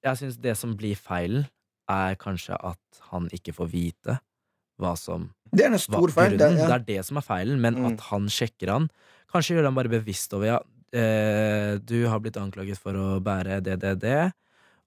jeg 0.00 0.16
syns 0.16 0.36
det 0.40 0.54
som 0.56 0.70
blir 0.78 0.96
feilen, 0.96 1.42
er 1.90 2.14
kanskje 2.16 2.56
at 2.56 3.00
han 3.10 3.26
ikke 3.36 3.52
får 3.52 3.68
vite 3.68 4.14
hva 4.80 4.94
som 4.96 5.26
Det 5.52 5.66
er 5.66 5.74
en 5.74 5.76
hva, 5.92 6.00
feil. 6.14 6.38
Det, 6.40 6.46
ja. 6.56 6.68
det 6.70 6.76
er 6.78 6.84
det 6.86 7.00
som 7.04 7.18
er 7.20 7.26
feilen, 7.26 7.60
men 7.60 7.76
Mm. 7.76 7.88
at 7.90 8.04
han 8.08 8.30
sjekker 8.32 8.70
han. 8.72 8.86
Kanskje 9.28 9.58
gjør 9.58 9.68
han 9.68 9.76
bare 9.76 9.92
bevisst 9.92 10.32
over 10.32 10.46
ja, 10.46 10.58
eh, 10.96 11.76
du 11.84 12.06
har 12.08 12.22
blitt 12.24 12.38
anklaget 12.40 12.80
for 12.80 12.96
å 12.96 13.20
bære 13.20 13.60
det, 13.66 13.76
det, 13.82 13.92
det, 14.00 14.32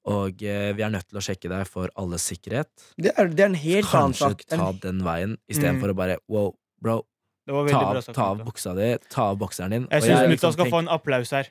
og 0.06 0.42
eh, 0.44 0.74
vi 0.76 0.84
er 0.84 0.90
nødt 0.90 1.08
til 1.08 1.18
å 1.18 1.24
sjekke 1.24 1.50
deg 1.50 1.68
for 1.68 1.90
alles 1.96 2.22
sikkerhet. 2.28 2.68
det, 2.98 3.14
er, 3.18 3.28
det 3.28 3.40
er 3.40 3.46
en 3.52 3.56
helt 3.56 3.86
annen 3.94 4.14
Kanskje 4.14 4.30
sak. 4.30 4.42
Er 4.52 4.58
ta 4.58 4.70
en- 4.70 4.80
den 4.84 5.04
veien, 5.04 5.38
istedenfor 5.50 5.90
å 5.94 5.96
bare 5.96 6.18
wow, 6.28 6.54
bro, 6.82 7.04
Det 7.48 7.54
var 7.54 7.68
ta 7.68 7.72
veldig 7.72 7.90
bra 7.92 7.98
av, 7.98 8.04
sagt. 8.04 8.16
ta 8.16 8.24
av 8.24 8.38
Mutta. 8.38 8.52
buksa 8.52 8.76
di, 8.76 8.98
ta 9.10 9.22
av 9.32 9.38
bokseren 9.38 9.70
din. 9.72 9.88
Jeg 9.92 10.02
Og 10.02 10.04
syns 10.04 10.20
jeg 10.20 10.30
mutta 10.30 10.32
liksom 10.48 10.54
skal 10.54 10.66
tenk- 10.66 10.74
få 10.74 10.80
en 10.80 10.88
applaus 10.88 11.32
her. 11.32 11.48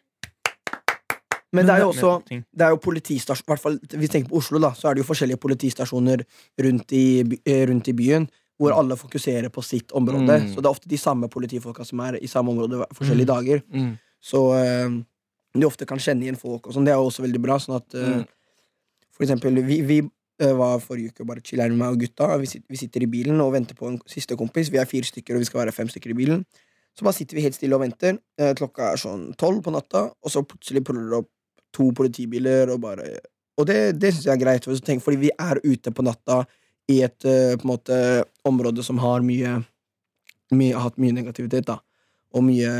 Men 1.52 1.66
det 1.68 1.74
er 1.74 1.80
jo 1.82 1.88
også 1.92 2.12
Ting. 2.26 2.44
Det 2.56 2.64
er 2.64 2.70
jo 2.72 2.78
politistasjon 2.80 3.44
hvert 3.46 3.60
fall, 3.60 3.74
Hvis 3.78 4.00
vi 4.00 4.08
tenker 4.08 4.30
på 4.30 4.38
Oslo, 4.40 4.58
da 4.58 4.70
Så 4.72 4.88
er 4.88 4.94
det 4.94 5.02
jo 5.04 5.08
forskjellige 5.12 5.36
politistasjoner 5.42 6.22
rundt 6.64 6.92
i, 6.96 7.22
by- 7.28 7.40
eh, 7.44 7.66
rundt 7.68 7.88
i 7.88 7.92
byen. 7.92 8.28
Hvor 8.60 8.72
alle 8.72 8.96
fokuserer 8.96 9.48
på 9.50 9.62
sitt 9.64 9.92
område. 9.92 10.38
Mm. 10.40 10.48
Så 10.54 10.56
det 10.62 10.66
er 10.66 10.70
ofte 10.70 10.88
de 10.88 10.96
samme 10.96 11.28
politifolka 11.28 11.84
som 11.84 12.00
er 12.00 12.16
i 12.22 12.26
samme 12.26 12.52
område 12.52 12.78
hver- 12.80 12.94
forskjellige 12.94 13.26
Mm. 13.28 13.34
dager. 13.34 13.62
Mm. 13.74 13.98
Så 14.22 14.40
eh, 14.56 15.02
de 15.60 15.66
ofte 15.66 15.84
kan 15.86 15.98
kjenne 15.98 16.22
igjen 16.24 16.38
folk 16.38 16.66
og 16.66 16.72
sånn. 16.72 16.84
Det 16.86 16.92
er 16.92 16.96
jo 16.96 17.08
også 17.10 17.22
veldig 17.26 17.42
bra. 17.42 17.58
Sånn 17.58 17.76
at 17.76 17.94
eh, 17.94 18.00
Mm. 18.22 18.26
For 19.12 19.26
eksempel, 19.26 19.60
vi, 19.66 19.80
vi 19.86 19.98
eh, 20.42 20.54
var 20.56 20.82
forrige 20.82 21.12
uke 21.12 21.26
bare 21.28 21.44
chiller'n 21.44 21.74
med 21.74 21.82
meg 21.84 21.96
og 21.96 22.04
gutta. 22.04 22.30
Vi, 22.40 22.50
sit, 22.50 22.64
vi 22.70 22.80
sitter 22.80 23.04
i 23.04 23.10
bilen 23.12 23.40
og 23.44 23.52
venter 23.54 23.78
på 23.78 23.90
en 23.90 23.98
siste 24.10 24.38
kompis. 24.40 24.72
Vi 24.72 24.80
er 24.80 24.88
fire 24.88 25.08
stykker, 25.08 25.36
og 25.36 25.44
vi 25.44 25.50
skal 25.50 25.64
være 25.64 25.76
fem 25.76 25.90
stykker 25.92 26.14
i 26.14 26.18
bilen. 26.22 26.46
Så 26.96 27.06
bare 27.06 27.16
sitter 27.16 27.38
vi 27.38 27.44
helt 27.46 27.56
stille 27.56 27.76
og 27.76 27.84
venter. 27.84 28.18
Eh, 28.40 28.54
klokka 28.58 28.92
er 28.92 29.00
sånn 29.00 29.30
tolv 29.40 29.62
på 29.64 29.72
natta, 29.74 30.08
og 30.12 30.32
så 30.32 30.44
plutselig 30.44 30.84
puller 30.88 31.08
det 31.08 31.20
opp 31.22 31.30
to 31.72 31.88
politibiler 31.96 32.68
og 32.72 32.82
bare 32.84 33.14
Og 33.60 33.66
det, 33.68 34.00
det 34.00 34.14
syns 34.14 34.24
jeg 34.24 34.32
er 34.32 34.40
greit, 34.40 34.64
fordi 35.04 35.18
vi 35.20 35.30
er 35.38 35.58
ute 35.60 35.90
på 35.92 36.02
natta 36.02 36.38
i 36.90 37.02
et 37.04 37.24
eh, 37.28 37.52
på 37.56 37.66
en 37.66 37.72
måte 37.74 37.96
område 38.48 38.82
som 38.84 38.98
har 38.98 39.20
mye, 39.24 39.58
mye 40.56 40.80
hatt 40.80 40.96
mye 40.96 41.12
negativitet, 41.12 41.66
da. 41.68 41.76
Og 42.32 42.44
mye 42.46 42.72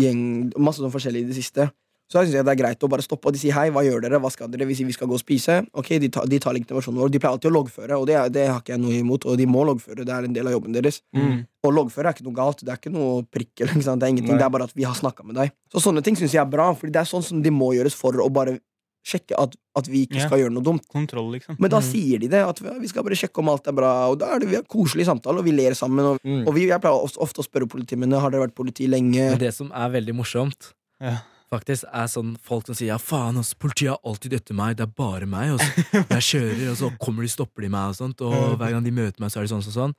gjeng 0.00 0.52
Masse 0.56 0.80
sånn 0.80 0.92
forskjellig 0.92 1.26
i 1.26 1.28
det 1.28 1.36
siste. 1.36 1.68
Så 2.12 2.18
da 2.20 2.24
synes 2.26 2.34
jeg 2.36 2.44
det 2.44 2.52
er 2.52 2.58
greit 2.60 2.84
å 2.84 2.88
bare 2.92 3.00
stoppe, 3.00 3.30
og 3.30 3.32
de 3.32 3.40
sier 3.40 3.54
hei, 3.56 3.70
hva 3.72 3.80
gjør 3.86 4.02
dere, 4.04 4.18
hva 4.20 4.28
skal 4.30 4.50
dere? 4.52 4.66
Vi 4.68 4.74
sier 4.76 4.84
vi 4.84 4.92
skal 4.92 5.08
gå 5.08 5.16
og 5.16 5.22
spise. 5.22 5.62
Ok, 5.72 5.88
De, 6.02 6.10
tar- 6.12 6.26
de 6.28 6.38
tar 6.44 6.52
legitimasjonen 6.52 7.00
vår. 7.00 7.08
De 7.14 7.18
pleier 7.22 7.32
alltid 7.38 7.48
å 7.48 7.54
loggføre, 7.56 7.96
og 7.96 8.04
det, 8.10 8.16
er- 8.20 8.28
det 8.28 8.44
har 8.50 8.60
ikke 8.60 8.74
jeg 8.76 8.82
noe 8.82 8.92
imot. 9.00 9.24
Og 9.24 9.38
de 9.40 9.46
må 9.48 9.64
loggføre, 9.64 10.04
det 10.04 10.12
er 10.12 10.28
en 10.28 10.34
del 10.36 10.46
av 10.50 10.52
jobben 10.58 10.76
deres. 10.76 11.00
Mm. 11.16 11.46
Og 11.64 11.72
loggføre 11.72 12.10
er 12.12 12.12
ikke 12.18 12.26
noe 12.28 12.36
galt. 12.36 12.60
Det 12.60 12.68
er 12.68 12.76
ikke 12.76 12.92
noe 12.92 13.22
prikk. 13.32 13.54
Eller, 13.64 13.72
ikke 13.80 13.86
sant? 13.88 14.00
Det 14.02 14.06
er 14.10 14.12
ingenting, 14.12 14.34
Nei. 14.36 14.42
det 14.42 14.44
er 14.44 14.52
bare 14.58 14.68
at 14.68 14.76
vi 14.76 14.84
har 14.84 14.94
snakka 15.00 15.24
med 15.24 15.36
deg. 15.40 15.54
Så 15.72 15.80
sånne 15.80 16.02
ting 16.04 16.14
syns 16.20 16.36
jeg 16.36 16.42
er 16.44 16.52
bra, 16.52 16.68
Fordi 16.76 16.92
det 16.92 17.00
er 17.00 17.08
sånn 17.08 17.24
som 17.24 17.40
de 17.40 17.50
må 17.50 17.72
gjøres 17.72 17.96
for 17.96 18.12
å 18.12 18.28
bare 18.28 18.58
sjekke 19.02 19.34
at, 19.40 19.56
at 19.74 19.88
vi 19.88 20.04
ikke 20.06 20.20
Ja. 20.20 20.26
skal 20.28 20.38
gjøre 20.38 20.52
noe 20.52 20.62
dumt. 20.62 20.84
Kontroll, 20.92 21.32
liksom. 21.32 21.56
Men 21.58 21.70
da 21.70 21.80
Mm. 21.80 21.88
sier 21.88 22.18
de 22.20 22.28
det, 22.28 22.38
at 22.46 22.60
vi 22.60 22.68
vi 22.78 22.86
skal 22.92 23.02
bare 23.02 23.16
sjekke 23.18 23.38
om 23.40 23.48
alt 23.48 23.66
er 23.66 23.72
bra. 23.72 24.10
Og 24.12 24.18
da 24.20 24.26
er 24.34 24.38
det 24.38 24.48
vi 24.48 24.54
har 24.54 24.62
koselig 24.62 25.06
samtale, 25.06 25.38
og 25.38 25.44
vi 25.44 25.50
ler 25.50 25.72
sammen. 25.74 26.04
Og, 26.12 26.18
Mm. 26.22 26.46
og 26.46 26.54
vi, 26.54 26.66
jeg 26.68 26.80
pleier 26.80 27.02
ofte, 27.02 27.18
ofte 27.18 27.40
å 27.40 27.48
spørre 27.48 27.66
politimennene 27.66 28.20
har 28.20 28.30
dere 28.30 28.46
vært 28.46 28.54
politi 28.54 28.86
lenge. 28.86 29.38
Det 29.38 29.54
som 29.54 29.72
er 29.72 29.88
veldig 29.90 30.14
morsomt, 30.14 30.72
Ja. 31.00 31.18
Faktisk, 31.52 31.86
er 31.92 32.08
sånn 32.10 32.32
folk 32.42 32.68
som 32.68 32.78
sier 32.78 32.94
ja, 32.94 32.98
faen, 33.00 33.38
ass, 33.40 33.52
politiet 33.58 33.92
har 33.92 34.00
alltid 34.08 34.38
etter 34.38 34.56
meg, 34.56 34.78
det 34.78 34.86
er 34.86 34.94
bare 34.96 35.28
meg. 35.28 35.54
Og 35.54 35.60
så, 35.62 36.02
jeg 36.02 36.28
kjører, 36.30 36.64
og 36.72 36.80
så 36.80 36.90
kommer 37.02 37.26
de, 37.26 37.32
stopper 37.32 37.66
de 37.66 37.72
meg, 37.72 37.92
og 37.92 38.00
sånt, 38.00 38.24
og 38.24 38.56
hver 38.56 38.74
gang 38.76 38.86
de 38.86 38.94
møter 38.94 39.22
meg, 39.22 39.32
så 39.32 39.40
er 39.40 39.48
de 39.48 39.52
sånn 39.54 39.64
og 39.64 39.76
sånn. 39.76 39.96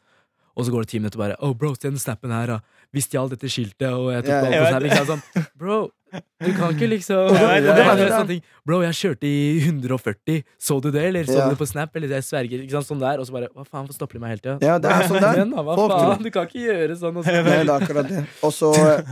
Og 0.55 0.65
så 0.65 0.71
går 0.71 0.85
det 0.85 0.89
ti 0.93 0.99
minutter 1.01 1.17
og 1.19 1.23
bare 1.25 1.37
Oh, 1.41 1.53
bro, 1.57 1.73
se 1.73 1.89
den 1.89 1.97
snappen 2.01 2.31
her, 2.31 2.47
da. 2.47 2.59
Vi 2.93 3.01
stjal 3.01 3.29
dette 3.31 3.49
skiltet, 3.49 3.89
og 3.89 4.11
jeg 4.13 4.23
tok 4.27 4.33
yeah, 4.33 4.41
på 4.45 4.75
alt 4.77 4.93
sant? 4.93 5.07
Sånn, 5.33 5.45
bro, 5.57 5.77
du 6.13 6.49
kan 6.53 6.75
ikke 6.75 6.89
liksom 6.91 7.31
Og 7.31 7.33
det- 7.33 7.63
Det 7.63 8.11
og 8.13 8.27
det. 8.27 8.41
Bro, 8.65 8.81
jeg 8.83 8.93
kjørte 8.93 9.25
i 9.25 9.59
140. 9.65 10.43
Så 10.61 10.79
du 10.81 10.91
det, 10.91 11.03
eller? 11.09 11.23
Så 11.25 11.33
Ja. 11.37 11.45
du 11.45 11.55
det 11.55 11.57
på 11.57 11.65
Snap? 11.65 11.95
Eller 11.95 12.07
jeg 12.07 12.21
sverger. 12.23 12.61
Ikke 12.61 12.71
sant? 12.71 12.85
Sånn 12.85 12.99
der. 12.99 13.19
Og 13.19 13.25
så 13.25 13.31
bare 13.33 13.47
Hva 13.49 13.65
faen, 13.65 13.87
hvorfor 13.87 13.93
stopper 13.97 14.13
de 14.13 14.19
meg 14.19 14.29
hele 14.29 14.41
tida? 14.41 14.57
Ja, 14.61 14.77
det 14.77 14.91
er 14.91 15.07
sånn 15.09 15.19
det 15.19 15.29
er. 15.31 15.37
Men, 15.37 15.49
da, 15.49 15.63
hva 15.63 15.75
Folk 15.75 15.91
tror- 15.91 16.13
faen? 16.13 16.23
Du 16.23 16.29
kan 16.29 16.45
ikke 16.45 16.63
gjøre 16.69 16.97
sånn. 17.01 17.17
Og 17.17 17.25
så. 17.25 17.31
Nei, 17.33 17.63
det 17.63 17.69
er 17.69 17.79
akkurat 17.79 18.07
det. 18.07 18.27
Og 18.43 18.53
så, 18.53 18.69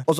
og 0.07 0.15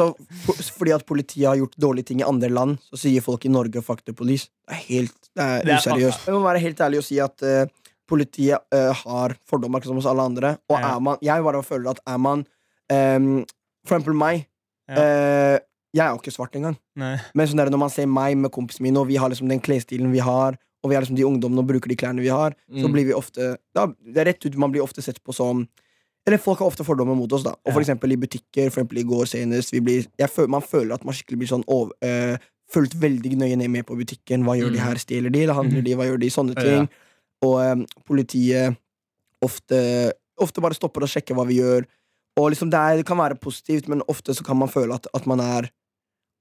fordi 0.73 0.91
at 0.95 1.05
politiet 1.05 1.45
har 1.45 1.55
gjort 1.57 1.75
dårlige 1.77 2.05
ting 2.05 2.21
i 2.21 2.23
andre 2.27 2.49
land, 2.49 2.79
så 2.91 2.97
sier 2.97 3.21
folk 3.21 3.45
i 3.45 3.49
Norge 3.49 3.77
'fuck 3.81 4.03
the 4.03 4.13
police'. 4.13 4.49
Det 4.67 4.73
er 4.73 4.81
helt 4.89 5.13
det 5.35 5.43
er 5.43 5.69
er 5.69 5.77
useriøst. 5.77 6.25
Jeg 6.25 6.33
må 6.33 6.41
være 6.41 6.59
helt 6.59 6.77
ærlig 6.77 6.97
og 6.97 7.03
si 7.03 7.19
at 7.19 7.43
eh, 7.43 7.65
politiet 8.12 8.60
uh, 8.75 8.91
har 9.06 9.36
fordommer 9.50 9.84
som 9.88 9.96
hos 10.00 10.08
alle 10.12 10.25
andre. 10.27 10.53
Og 10.70 10.77
Ja. 10.80 10.96
er 10.98 11.00
man 11.08 11.18
Jeg 11.24 11.44
bare 11.48 11.63
føler 11.63 11.91
at 11.96 12.00
er 12.06 12.18
man 12.20 12.46
um, 12.91 13.46
For 13.88 13.96
eksempel 13.98 14.13
meg. 14.20 14.46
Ja. 14.91 14.96
Uh, 14.96 15.60
jeg 15.96 16.06
er 16.06 16.12
jo 16.13 16.20
ikke 16.22 16.32
svart 16.36 16.53
engang. 16.56 16.75
Nei. 16.96 17.15
Men 17.36 17.48
sånn 17.50 17.58
der, 17.60 17.72
når 17.74 17.80
man 17.82 17.89
ser 17.91 18.06
meg 18.08 18.38
med 18.39 18.51
kompisene 18.56 18.86
mine, 18.88 19.00
og 19.01 19.08
vi 19.10 19.18
har 19.20 19.32
liksom 19.32 19.50
den 19.51 19.60
klesstilen 19.63 20.12
vi 20.13 20.22
har, 20.24 20.56
og 20.84 20.89
vi 20.91 20.96
har 20.96 21.03
liksom 21.03 21.18
de 21.18 21.25
ungdommene 21.27 21.60
og 21.63 21.68
bruker 21.68 21.89
de 21.91 21.98
klærne 22.00 22.22
vi 22.24 22.30
har, 22.32 22.56
så 22.72 22.86
Mm. 22.88 22.94
blir 22.94 23.06
vi 23.10 23.13
ofte 23.13 23.58
da, 23.75 23.88
Det 23.88 24.18
er 24.18 24.25
rett 24.32 24.46
ut, 24.46 24.56
man 24.58 24.72
blir 24.72 24.82
ofte 24.84 25.01
sett 25.03 25.20
på 25.24 25.34
som 25.34 25.68
Eller 26.27 26.38
folk 26.38 26.60
har 26.60 26.68
ofte 26.70 26.86
fordommer 26.86 27.15
mot 27.18 27.32
oss, 27.34 27.44
da. 27.44 27.51
Og 27.65 27.74
for 27.74 27.82
Ja. 27.82 27.86
eksempel 27.88 28.12
i 28.13 28.15
butikker, 28.15 28.70
for 28.72 28.82
eksempel 28.84 29.00
i 29.00 29.03
går 29.03 29.25
senest 29.25 29.72
vi 29.72 29.80
blir, 29.82 30.06
føler, 30.30 30.48
Man 30.50 30.62
føler 30.62 30.94
at 30.94 31.03
man 31.03 31.13
skikkelig 31.15 31.39
blir 31.39 31.48
sånn 31.50 31.63
over, 31.68 31.91
øh, 32.03 32.38
Fulgt 32.72 32.94
veldig 32.96 33.36
nøye 33.36 33.58
ned 33.58 33.70
med 33.70 33.86
på 33.86 33.98
butikken. 33.98 34.46
Hva 34.46 34.56
gjør 34.56 34.72
de 34.72 34.77
Mm. 34.80 34.86
her? 34.86 34.96
Stjeler 34.96 35.30
de, 35.32 35.41
eller 35.44 35.53
handler 35.56 35.82
mm. 35.82 35.84
de? 35.84 35.96
Hva 35.96 36.06
gjør 36.08 36.20
de? 36.20 36.27
Sånne 36.30 36.56
Ja. 36.56 36.88
Og 37.45 37.86
politiet 38.05 38.77
ofte, 39.41 39.79
ofte 40.41 40.62
bare 40.62 40.77
stopper 40.77 41.05
og 41.05 41.10
sjekker 41.10 41.38
hva 41.38 41.45
vi 41.50 41.57
gjør. 41.62 41.88
Og 42.39 42.51
liksom 42.53 42.69
det, 42.71 42.79
er, 42.79 42.98
det 43.01 43.05
kan 43.10 43.17
være 43.19 43.39
positivt, 43.41 43.88
men 43.91 44.03
ofte 44.07 44.36
så 44.38 44.43
kan 44.45 44.57
man 44.60 44.69
føle 44.71 44.95
at, 44.95 45.07
at 45.17 45.25
man 45.27 45.41
er 45.43 45.67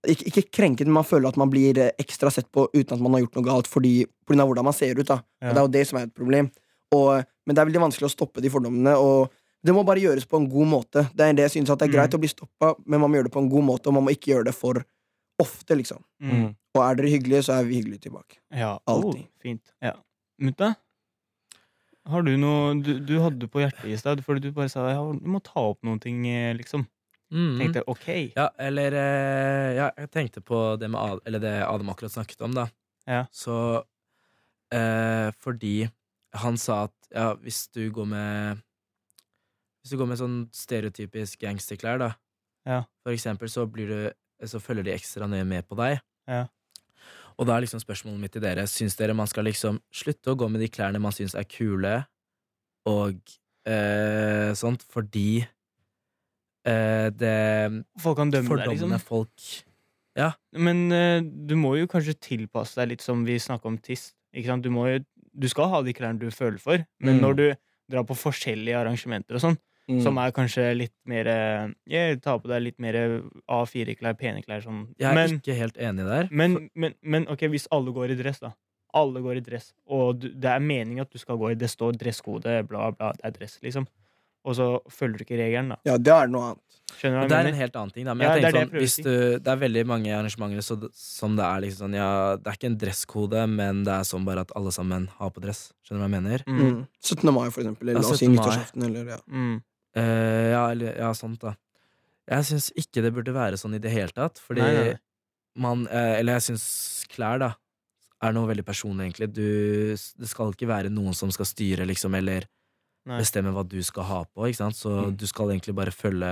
ikke, 0.09 0.27
ikke 0.31 0.45
krenket, 0.61 0.87
men 0.89 0.95
man 1.01 1.05
føler 1.09 1.29
at 1.29 1.37
man 1.41 1.51
blir 1.53 1.77
eh, 1.81 1.91
ekstra 2.01 2.31
sett 2.33 2.47
på 2.53 2.69
uten 2.73 2.95
at 2.97 3.03
man 3.05 3.13
har 3.17 3.25
gjort 3.25 3.35
noe 3.37 3.45
galt, 3.49 3.69
fordi, 3.69 3.95
på 4.25 4.33
grunn 4.33 4.41
av 4.45 4.49
hvordan 4.49 4.69
man 4.71 4.77
ser 4.77 4.97
ut. 5.01 5.07
da 5.09 5.19
Ja. 5.43 5.51
Og 5.51 5.55
Det 5.55 5.59
er 5.61 5.67
jo 5.67 5.73
det 5.75 5.83
som 5.89 5.99
er 5.99 6.07
et 6.09 6.15
problem. 6.17 6.49
Og, 6.97 7.25
men 7.47 7.55
det 7.57 7.61
er 7.63 7.69
veldig 7.69 7.83
vanskelig 7.85 8.09
å 8.09 8.13
stoppe 8.15 8.41
de 8.45 8.51
fordommene. 8.53 8.95
Og 8.97 9.33
det 9.67 9.75
må 9.77 9.83
bare 9.85 10.01
gjøres 10.01 10.25
på 10.31 10.39
en 10.41 10.49
god 10.49 10.71
måte. 10.71 11.05
Det 11.17 11.27
er 11.27 11.37
det 11.37 11.45
jeg 11.49 11.55
synes 11.59 11.71
at 11.75 11.79
det 11.83 11.89
er 11.91 11.97
greit 11.99 12.15
Mm. 12.15 12.17
å 12.17 12.23
bli 12.23 12.31
stoppa, 12.33 12.71
men 12.87 13.01
man 13.01 13.11
må 13.11 13.17
gjøre 13.19 13.29
det 13.29 13.35
på 13.37 13.43
en 13.45 13.51
god 13.53 13.65
måte, 13.67 13.89
og 13.91 13.95
man 13.99 14.05
må 14.07 14.15
ikke 14.15 14.33
gjøre 14.33 14.45
det 14.49 14.55
for 14.57 14.81
ofte. 15.41 15.77
liksom 15.77 16.01
Mm. 16.23 16.55
Og 16.77 16.81
er 16.87 16.95
dere 16.97 17.11
hyggelige, 17.13 17.43
så 17.45 17.59
er 17.61 17.65
vi 17.69 17.81
hyggelige 17.83 18.01
tilbake. 18.09 18.39
Ja, 18.55 18.79
Alltid. 18.87 19.25
Oh, 19.27 19.29
fint. 19.43 19.63
Ja. 19.83 19.93
Mutta, 20.41 20.77
har 22.09 22.23
du 22.23 22.33
noe 22.41 22.75
du, 22.83 22.95
du 23.05 23.19
hadde 23.21 23.49
på 23.51 23.61
hjertet 23.63 23.85
i 23.91 23.97
stad? 24.01 24.23
Fordi 24.25 24.41
du 24.49 24.53
bare 24.57 24.71
sa 24.73 24.87
ja, 24.91 25.01
du 25.13 25.29
må 25.29 25.41
ta 25.45 25.61
opp 25.73 25.83
noen 25.87 26.01
ting, 26.03 26.23
eh, 26.29 26.55
liksom. 26.57 26.87
Mm. 27.31 27.59
Tenkte 27.61 27.83
ok. 27.87 28.07
Ja, 28.35 28.49
eller 28.59 28.93
eh, 28.99 29.69
Ja, 29.77 29.91
jeg 30.01 30.11
tenkte 30.11 30.41
på 30.43 30.77
det 30.81 30.89
med 30.91 30.99
Ad, 30.99 31.21
Eller 31.27 31.39
det 31.39 31.53
Adam 31.63 31.93
akkurat 31.93 32.11
snakket 32.17 32.41
om, 32.43 32.57
da. 32.57 32.65
Ja. 33.07 33.21
Så 33.31 33.55
eh, 34.75 35.31
fordi 35.39 35.89
han 36.43 36.59
sa 36.59 36.85
at 36.89 36.97
ja, 37.15 37.33
hvis 37.43 37.69
du 37.75 37.85
går 37.95 38.07
med 38.11 38.61
Hvis 39.83 39.95
du 39.95 39.99
går 40.01 40.11
med 40.11 40.19
sånn 40.21 40.41
stereotypisk 40.55 41.41
gangsterklær, 41.43 41.99
da, 42.03 42.11
Ja. 42.67 42.83
for 43.03 43.15
eksempel, 43.15 43.49
så 43.49 43.65
blir 43.71 43.89
du 43.89 44.47
Så 44.47 44.59
følger 44.61 44.85
de 44.85 44.93
ekstra 44.95 45.27
nøye 45.29 45.45
med 45.45 45.67
på 45.69 45.77
deg. 45.77 46.01
Ja. 46.27 46.47
Og 47.41 47.49
da 47.49 47.57
er 47.57 47.65
liksom 47.65 47.81
spørsmålet 47.81 48.21
mitt 48.21 48.35
til 48.37 48.43
dere 48.45 48.67
Syns 48.69 48.99
dere 48.99 49.15
man 49.17 49.29
skal 49.31 49.47
liksom 49.49 49.79
slutte 49.95 50.35
å 50.35 50.39
gå 50.39 50.49
med 50.53 50.61
de 50.61 50.69
klærne 50.73 51.01
man 51.01 51.15
syns 51.17 51.33
er 51.39 51.47
kule, 51.49 51.95
og 52.89 53.17
eh, 53.69 54.51
sånt, 54.59 54.85
fordi 54.93 55.41
eh, 56.69 57.09
det 57.17 57.37
Folk 58.01 58.21
kan 58.21 58.33
dømme 58.33 58.61
deg, 58.61 58.75
liksom. 58.75 58.97
folk 59.05 59.49
Men 60.53 60.91
eh, 60.93 61.21
du 61.23 61.57
må 61.57 61.77
jo 61.79 61.89
kanskje 61.91 62.19
tilpasse 62.21 62.77
deg 62.81 62.95
litt 62.95 63.05
som 63.05 63.25
vi 63.25 63.39
snakka 63.41 63.71
om 63.71 63.79
tiss. 63.81 64.11
Ikke 64.35 64.51
sant? 64.53 64.65
Du, 64.67 64.71
må 64.75 64.89
jo, 64.91 65.01
du 65.33 65.49
skal 65.49 65.71
ha 65.73 65.81
de 65.87 65.95
klærne 65.97 66.21
du 66.21 66.31
føler 66.35 66.61
for, 66.63 66.85
men 67.01 67.19
Mm. 67.19 67.23
når 67.25 67.37
du 67.39 67.47
drar 67.91 68.05
på 68.07 68.15
forskjellige 68.19 68.79
arrangementer 68.79 69.39
og 69.39 69.43
sånn, 69.43 69.59
Mm. 69.91 70.01
som 70.05 70.19
er 70.23 70.31
kanskje 70.37 70.65
litt 70.77 70.95
mer 71.11 71.27
eh, 71.27 71.69
Jeg 71.91 72.21
tar 72.23 72.39
på 72.39 72.49
deg 72.53 72.63
litt 72.63 72.79
mer 72.79 72.95
A4-klær, 73.51 74.15
pene 74.21 74.43
klær, 74.45 74.63
sånn. 74.65 74.85
Jeg 75.01 75.11
er 75.11 75.15
Men, 75.19 75.39
ikke 75.41 75.57
helt 75.59 75.77
enig 75.77 76.07
der. 76.07 76.29
men, 76.31 76.71
men, 76.75 76.95
men 77.03 77.27
ok, 77.33 77.47
hvis 77.51 77.67
alle 77.75 77.93
går 77.97 78.15
i 78.15 78.19
dress, 78.23 78.39
da. 78.41 78.53
Alle 78.95 79.21
går 79.23 79.39
i 79.39 79.45
dress, 79.47 79.73
og 79.87 80.19
du, 80.23 80.29
det 80.35 80.51
er 80.51 80.63
meningen 80.63 81.05
at 81.05 81.11
du 81.15 81.19
skal 81.19 81.37
gå 81.39 81.53
i 81.53 81.59
Det 81.59 81.69
står 81.71 81.95
dresskode, 81.99 82.63
bla, 82.67 82.91
bla, 82.91 83.13
det 83.19 83.25
er 83.29 83.37
dress, 83.39 83.59
liksom. 83.63 83.87
Og 84.49 84.55
så 84.57 84.67
følger 84.89 85.21
du 85.21 85.25
ikke 85.27 85.37
regelen, 85.37 85.75
da. 85.75 85.77
Ja, 85.85 85.99
det 86.01 86.13
er 86.17 86.31
noe 86.33 86.47
annet. 86.55 86.67
Det 87.01 87.07
er 87.37 87.47
en 87.47 87.55
helt 87.55 87.77
annen 87.79 87.93
ting, 87.95 88.07
da. 88.09 88.15
Men 88.19 88.25
Ja, 88.27 88.31
jeg 88.35 88.49
er 88.49 88.55
tenker 88.57 88.73
det 88.75 88.81
jeg 88.83 88.91
sånn, 88.91 89.05
hvis 89.05 89.05
du, 89.05 89.39
det 89.45 89.51
er 89.53 89.59
veldig 89.61 89.83
mange 89.87 90.11
arrangementer 90.17 90.65
så, 90.65 90.77
som 90.97 91.37
det 91.39 91.45
er 91.47 91.61
liksom 91.63 91.85
sånn 91.85 91.95
Ja, 91.95 92.09
det 92.41 92.49
er 92.51 92.57
ikke 92.59 92.71
en 92.73 92.79
dresskode, 92.81 93.45
men 93.53 93.85
det 93.87 93.93
er 93.95 94.09
sånn 94.09 94.25
bare 94.27 94.43
at 94.43 94.51
alle 94.59 94.73
sammen 94.75 95.07
har 95.21 95.31
på 95.31 95.45
dress. 95.45 95.61
Skjønner 95.87 96.01
du 96.01 96.03
hva 96.03 96.09
jeg 96.11 96.17
mener? 96.25 96.43
Mm. 96.49 96.59
Mm. 96.65 96.81
17. 97.05 97.31
mai, 97.37 97.45
for 97.53 97.63
eksempel. 97.63 97.89
Eller 97.93 98.01
Ja, 98.01 98.03
la 98.03 98.11
oss 98.11 98.19
si 98.19 98.27
17. 98.27 98.35
mai. 98.35 98.41
nyttårsaften. 98.41 98.87
Eller, 98.89 99.13
ja. 99.15 99.21
Mm. 99.31 99.61
Eh, 99.97 100.51
ja, 100.53 100.71
eller, 100.71 100.95
ja, 100.99 101.13
sant, 101.19 101.41
da. 101.43 101.55
Jeg 102.31 102.45
syns 102.47 102.69
ikke 102.79 103.03
det 103.03 103.11
burde 103.17 103.33
være 103.35 103.59
sånn 103.59 103.75
i 103.75 103.81
det 103.83 103.91
hele 103.91 104.13
tatt, 104.15 104.39
fordi 104.39 104.61
Nei, 104.63 104.73
nei, 104.75 104.85
nei. 104.93 104.99
man 105.59 105.81
uh, 105.91 106.15
Eller 106.21 106.37
jeg 106.39 106.43
syns 106.53 106.67
klær, 107.11 107.41
da, 107.43 107.49
er 108.23 108.33
noe 108.37 108.47
veldig 108.47 108.65
personlig, 108.69 109.09
egentlig. 109.09 109.33
Du, 109.35 109.97
det 110.21 110.29
skal 110.31 110.53
ikke 110.55 110.69
være 110.71 110.93
noen 110.95 111.15
som 111.17 111.31
skal 111.35 111.49
styre, 111.49 111.87
liksom, 111.91 112.15
eller 112.15 112.47
Nei, 113.09 113.19
bestemme 113.19 113.51
hva 113.57 113.65
du 113.67 113.81
skal 113.83 114.05
ha 114.07 114.21
på, 114.29 114.47
ikke 114.47 114.61
sant? 114.61 114.77
Så 114.79 114.91
Mm. 115.09 115.17
du 115.17 115.27
skal 115.27 115.51
egentlig 115.57 115.75
bare 115.75 115.91
følge 115.91 116.31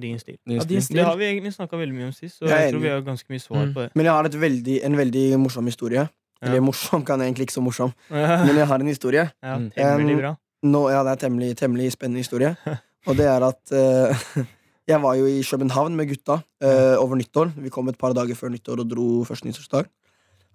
din 0.00 0.18
stil. 0.18 0.36
Din 0.46 0.58
Ja, 0.58 0.64
din 0.64 0.82
stil. 0.82 0.96
Det 1.00 1.04
har 1.06 1.16
vi 1.16 1.24
egentlig 1.30 1.52
snakka 1.54 1.78
veldig 1.78 1.94
mye 1.96 2.06
om 2.10 2.12
sist, 2.12 2.38
så 2.40 2.48
Jeg 2.48 2.58
jeg 2.66 2.72
tror 2.74 2.80
vi 2.82 2.88
har 2.88 3.00
ganske 3.06 3.28
mye 3.30 3.40
svar 3.40 3.64
Mm. 3.66 3.72
på 3.74 3.80
det. 3.86 3.90
Men 3.94 4.04
jeg 4.06 4.12
har 4.12 4.24
et 4.24 4.34
veldig, 4.40 4.76
en 4.84 4.96
veldig 4.96 5.38
morsom 5.38 5.64
historie. 5.66 6.08
Eller 6.42 6.60
morsom 6.60 7.04
kan 7.04 7.20
jeg 7.20 7.28
egentlig 7.32 7.46
ikke 7.48 7.56
så 7.60 7.62
morsom, 7.62 7.92
men 8.10 8.56
jeg 8.56 8.66
har 8.66 8.80
en 8.80 8.86
historie. 8.86 9.30
Ja, 9.42 9.56
Um, 9.56 10.16
bra. 10.18 10.36
Nå, 10.62 10.80
ja, 10.92 11.00
det 11.06 11.14
er 11.14 11.20
temmelig, 11.22 11.54
temmelig 11.56 11.92
spennende 11.94 12.20
historie. 12.20 12.54
Og 13.08 13.16
det 13.16 13.28
er 13.30 13.44
at 13.46 13.72
uh, 13.72 14.44
Jeg 14.90 14.98
var 15.02 15.14
jo 15.14 15.28
i 15.28 15.40
København 15.46 15.96
med 15.96 16.08
gutta 16.10 16.40
uh, 16.42 16.96
over 16.98 17.16
nyttår. 17.16 17.52
Vi 17.56 17.70
kom 17.72 17.88
et 17.88 17.98
par 17.98 18.12
dager 18.16 18.34
før 18.34 18.52
nyttår 18.52 18.82
og 18.82 18.90
dro 18.90 19.08
første 19.24 19.46
nyttårsdag. 19.46 19.88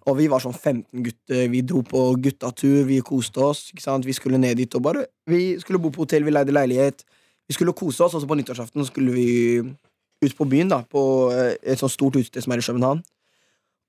Og 0.06 0.18
vi 0.18 0.28
var 0.30 0.42
sånn 0.42 0.54
15 0.54 1.02
gutter. 1.02 1.46
Vi 1.50 1.62
dro 1.66 1.80
på 1.86 2.02
guttatur, 2.22 2.84
vi 2.86 3.00
koste 3.02 3.42
oss. 3.42 3.70
Vi 3.74 4.14
skulle 4.14 4.38
ned 4.38 4.60
dit 4.60 4.74
og 4.78 4.84
bare 4.84 5.06
Vi 5.26 5.58
skulle 5.58 5.80
bo 5.82 5.90
på 5.90 6.04
hotell, 6.04 6.26
vi 6.26 6.34
leide 6.34 6.54
leilighet. 6.54 7.02
Vi 7.48 7.54
skulle 7.54 7.74
kose 7.74 8.04
oss, 8.04 8.14
og 8.14 8.22
så 8.22 8.28
på 8.28 8.36
nyttårsaften 8.38 8.86
skulle 8.86 9.14
vi 9.14 9.26
ut 10.22 10.36
på 10.36 10.46
byen, 10.46 10.70
da. 10.70 10.82
På 10.82 11.32
eh, 11.34 11.56
et 11.62 11.78
sånt 11.78 11.94
stort 11.94 12.18
utested 12.18 12.42
som 12.42 12.54
er 12.54 12.62
i 12.62 12.66
København. 12.66 13.02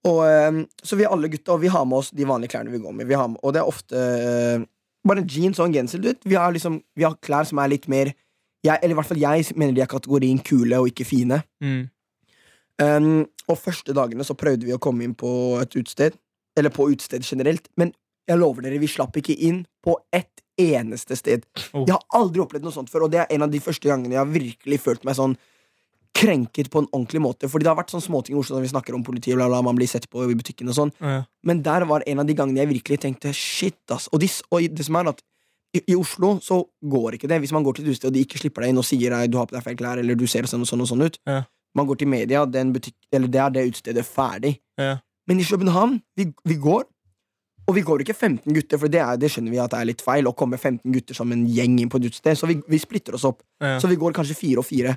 Og, 0.08 0.20
uh, 0.24 0.64
så 0.86 0.98
vi 0.98 1.06
er 1.06 1.14
alle 1.14 1.30
gutta, 1.30 1.54
og 1.54 1.62
vi 1.62 1.72
har 1.74 1.86
med 1.86 2.00
oss 2.00 2.12
de 2.16 2.26
vanlige 2.28 2.54
klærne 2.56 2.74
vi 2.74 2.82
går 2.82 2.94
med. 2.98 3.10
Vi 3.10 3.18
har 3.18 3.30
med, 3.30 3.42
og 3.44 3.54
det 3.54 3.62
er 3.62 3.70
ofte 3.70 4.02
bare 5.10 5.26
jeans 5.26 5.60
og 5.60 5.68
en 5.68 5.76
genser. 5.80 6.02
Du 6.02 6.10
vet. 6.10 6.24
Vi, 6.26 6.38
har 6.38 6.54
liksom, 6.54 6.82
vi 6.98 7.06
har 7.08 7.18
klær 7.24 7.48
som 7.50 7.62
er 7.64 7.74
litt 7.74 7.88
mer 7.92 8.14
jeg, 8.66 8.80
Eller 8.82 8.96
i 8.96 8.98
hvert 8.98 9.08
fall 9.08 9.22
jeg 9.22 9.54
mener 9.56 9.76
de 9.78 9.84
er 9.84 9.90
kategorien 9.92 10.40
kule 10.44 10.80
og 10.82 10.90
ikke 10.90 11.06
fine. 11.08 11.38
Mm. 11.64 11.84
Um, 12.82 13.22
og 13.48 13.60
første 13.62 13.94
dagene 13.96 14.26
så 14.28 14.36
prøvde 14.38 14.68
vi 14.68 14.74
å 14.76 14.82
komme 14.82 15.06
inn 15.06 15.14
på 15.18 15.30
et 15.62 15.78
utested. 15.78 16.18
Eller 16.58 16.74
på 16.74 16.90
utested 16.90 17.24
generelt. 17.24 17.70
Men 17.78 17.94
jeg 18.28 18.42
lover 18.42 18.66
dere, 18.66 18.82
vi 18.82 18.90
slapp 18.92 19.16
ikke 19.22 19.38
inn 19.48 19.62
på 19.86 19.96
ett 20.12 20.42
eneste 20.60 21.16
sted. 21.16 21.46
Oh. 21.72 21.86
Jeg 21.86 21.94
har 21.94 22.18
aldri 22.18 22.42
opplevd 22.44 22.66
noe 22.66 22.76
sånt 22.76 22.90
før, 22.92 23.06
og 23.06 23.14
det 23.14 23.22
er 23.24 23.36
en 23.36 23.46
av 23.46 23.54
de 23.54 23.62
første 23.64 23.88
gangene 23.88 24.18
jeg 24.18 24.24
har 24.24 24.34
virkelig 24.34 24.82
følt 24.84 25.06
meg 25.08 25.16
sånn 25.20 25.38
krenket 26.18 26.70
på 26.74 26.82
en 26.82 26.90
ordentlig 26.92 27.22
måte. 27.24 27.50
Fordi 27.52 27.66
det 27.68 27.72
har 27.72 27.78
vært 27.80 27.94
sånn 27.94 28.04
småting 28.04 28.36
i 28.36 28.40
Oslo 28.42 28.58
når 28.58 28.66
vi 28.66 28.72
snakker 28.74 28.96
om 28.98 29.04
politiet, 29.06 29.38
bla, 29.38 29.48
bla, 29.52 29.62
man 29.66 29.78
blir 29.78 29.90
sett 29.90 30.10
på 30.10 30.26
i 30.26 30.36
butikken 30.38 30.72
og 30.72 30.78
sånn. 30.78 30.92
Ja. 31.04 31.22
Men 31.46 31.62
der 31.66 31.86
var 31.90 32.06
en 32.10 32.24
av 32.24 32.28
de 32.30 32.36
gangene 32.38 32.64
jeg 32.64 32.72
virkelig 32.74 33.00
tenkte 33.06 33.34
shit, 33.38 33.80
ass. 33.94 34.10
Og, 34.12 34.22
de, 34.24 34.30
og 34.52 34.66
det 34.74 34.88
som 34.88 34.98
er 35.00 35.12
at 35.14 35.22
i, 35.76 35.82
i 35.92 35.98
Oslo 36.00 36.38
så 36.44 36.62
går 36.90 37.18
ikke 37.20 37.30
det. 37.30 37.42
Hvis 37.44 37.54
man 37.54 37.64
går 37.68 37.78
til 37.78 37.86
et 37.86 37.94
utested 37.94 38.10
og 38.10 38.18
de 38.18 38.26
ikke 38.26 38.42
slipper 38.42 38.66
deg 38.66 38.74
inn 38.74 38.82
og 38.82 38.88
sier 38.88 39.14
du 39.30 39.38
har 39.38 39.48
på 39.50 39.58
deg 39.58 39.66
feil 39.66 39.78
klær, 39.80 40.02
eller 40.02 40.18
du 40.18 40.26
ser 40.32 40.48
sånn 40.50 40.64
og 40.66 40.70
sånn 40.70 40.82
og 40.86 40.90
sånn 40.90 41.06
ut, 41.06 41.20
Ja. 41.28 41.44
man 41.78 41.86
går 41.90 42.00
til 42.02 42.08
media, 42.10 42.46
den 42.50 42.72
butikk, 42.74 42.96
eller 43.14 43.28
det 43.28 43.42
er 43.44 43.50
det 43.54 43.66
utestedet 43.70 44.06
ferdig. 44.08 44.58
Ja. 44.80 44.96
Men 45.28 45.40
i 45.44 45.46
København, 45.46 46.00
vi, 46.18 46.32
vi 46.48 46.56
går, 46.56 46.86
og 47.68 47.76
vi 47.76 47.82
går 47.84 48.00
ikke 48.06 48.16
15 48.16 48.54
gutter, 48.56 48.80
for 48.80 48.88
det, 48.88 49.02
er, 49.04 49.18
det 49.20 49.28
skjønner 49.30 49.52
vi 49.52 49.60
at 49.60 49.74
det 49.74 49.80
er 49.82 49.90
litt 49.90 50.02
feil 50.02 50.30
å 50.30 50.32
komme 50.40 50.56
15 50.58 50.88
gutter 50.96 51.18
som 51.18 51.32
en 51.36 51.42
gjeng 51.52 51.76
inn 51.84 51.90
på 51.92 52.00
et 52.00 52.08
utested, 52.08 52.40
så 52.40 52.48
vi, 52.48 52.56
vi 52.72 52.80
splitter 52.80 53.18
oss 53.20 53.26
opp. 53.28 53.44
Ja. 53.60 53.76
Så 53.84 53.92
vi 53.92 53.98
går 54.00 54.16
kanskje 54.16 54.38
fire 54.40 54.64
og 54.64 54.66
fire. 54.70 54.96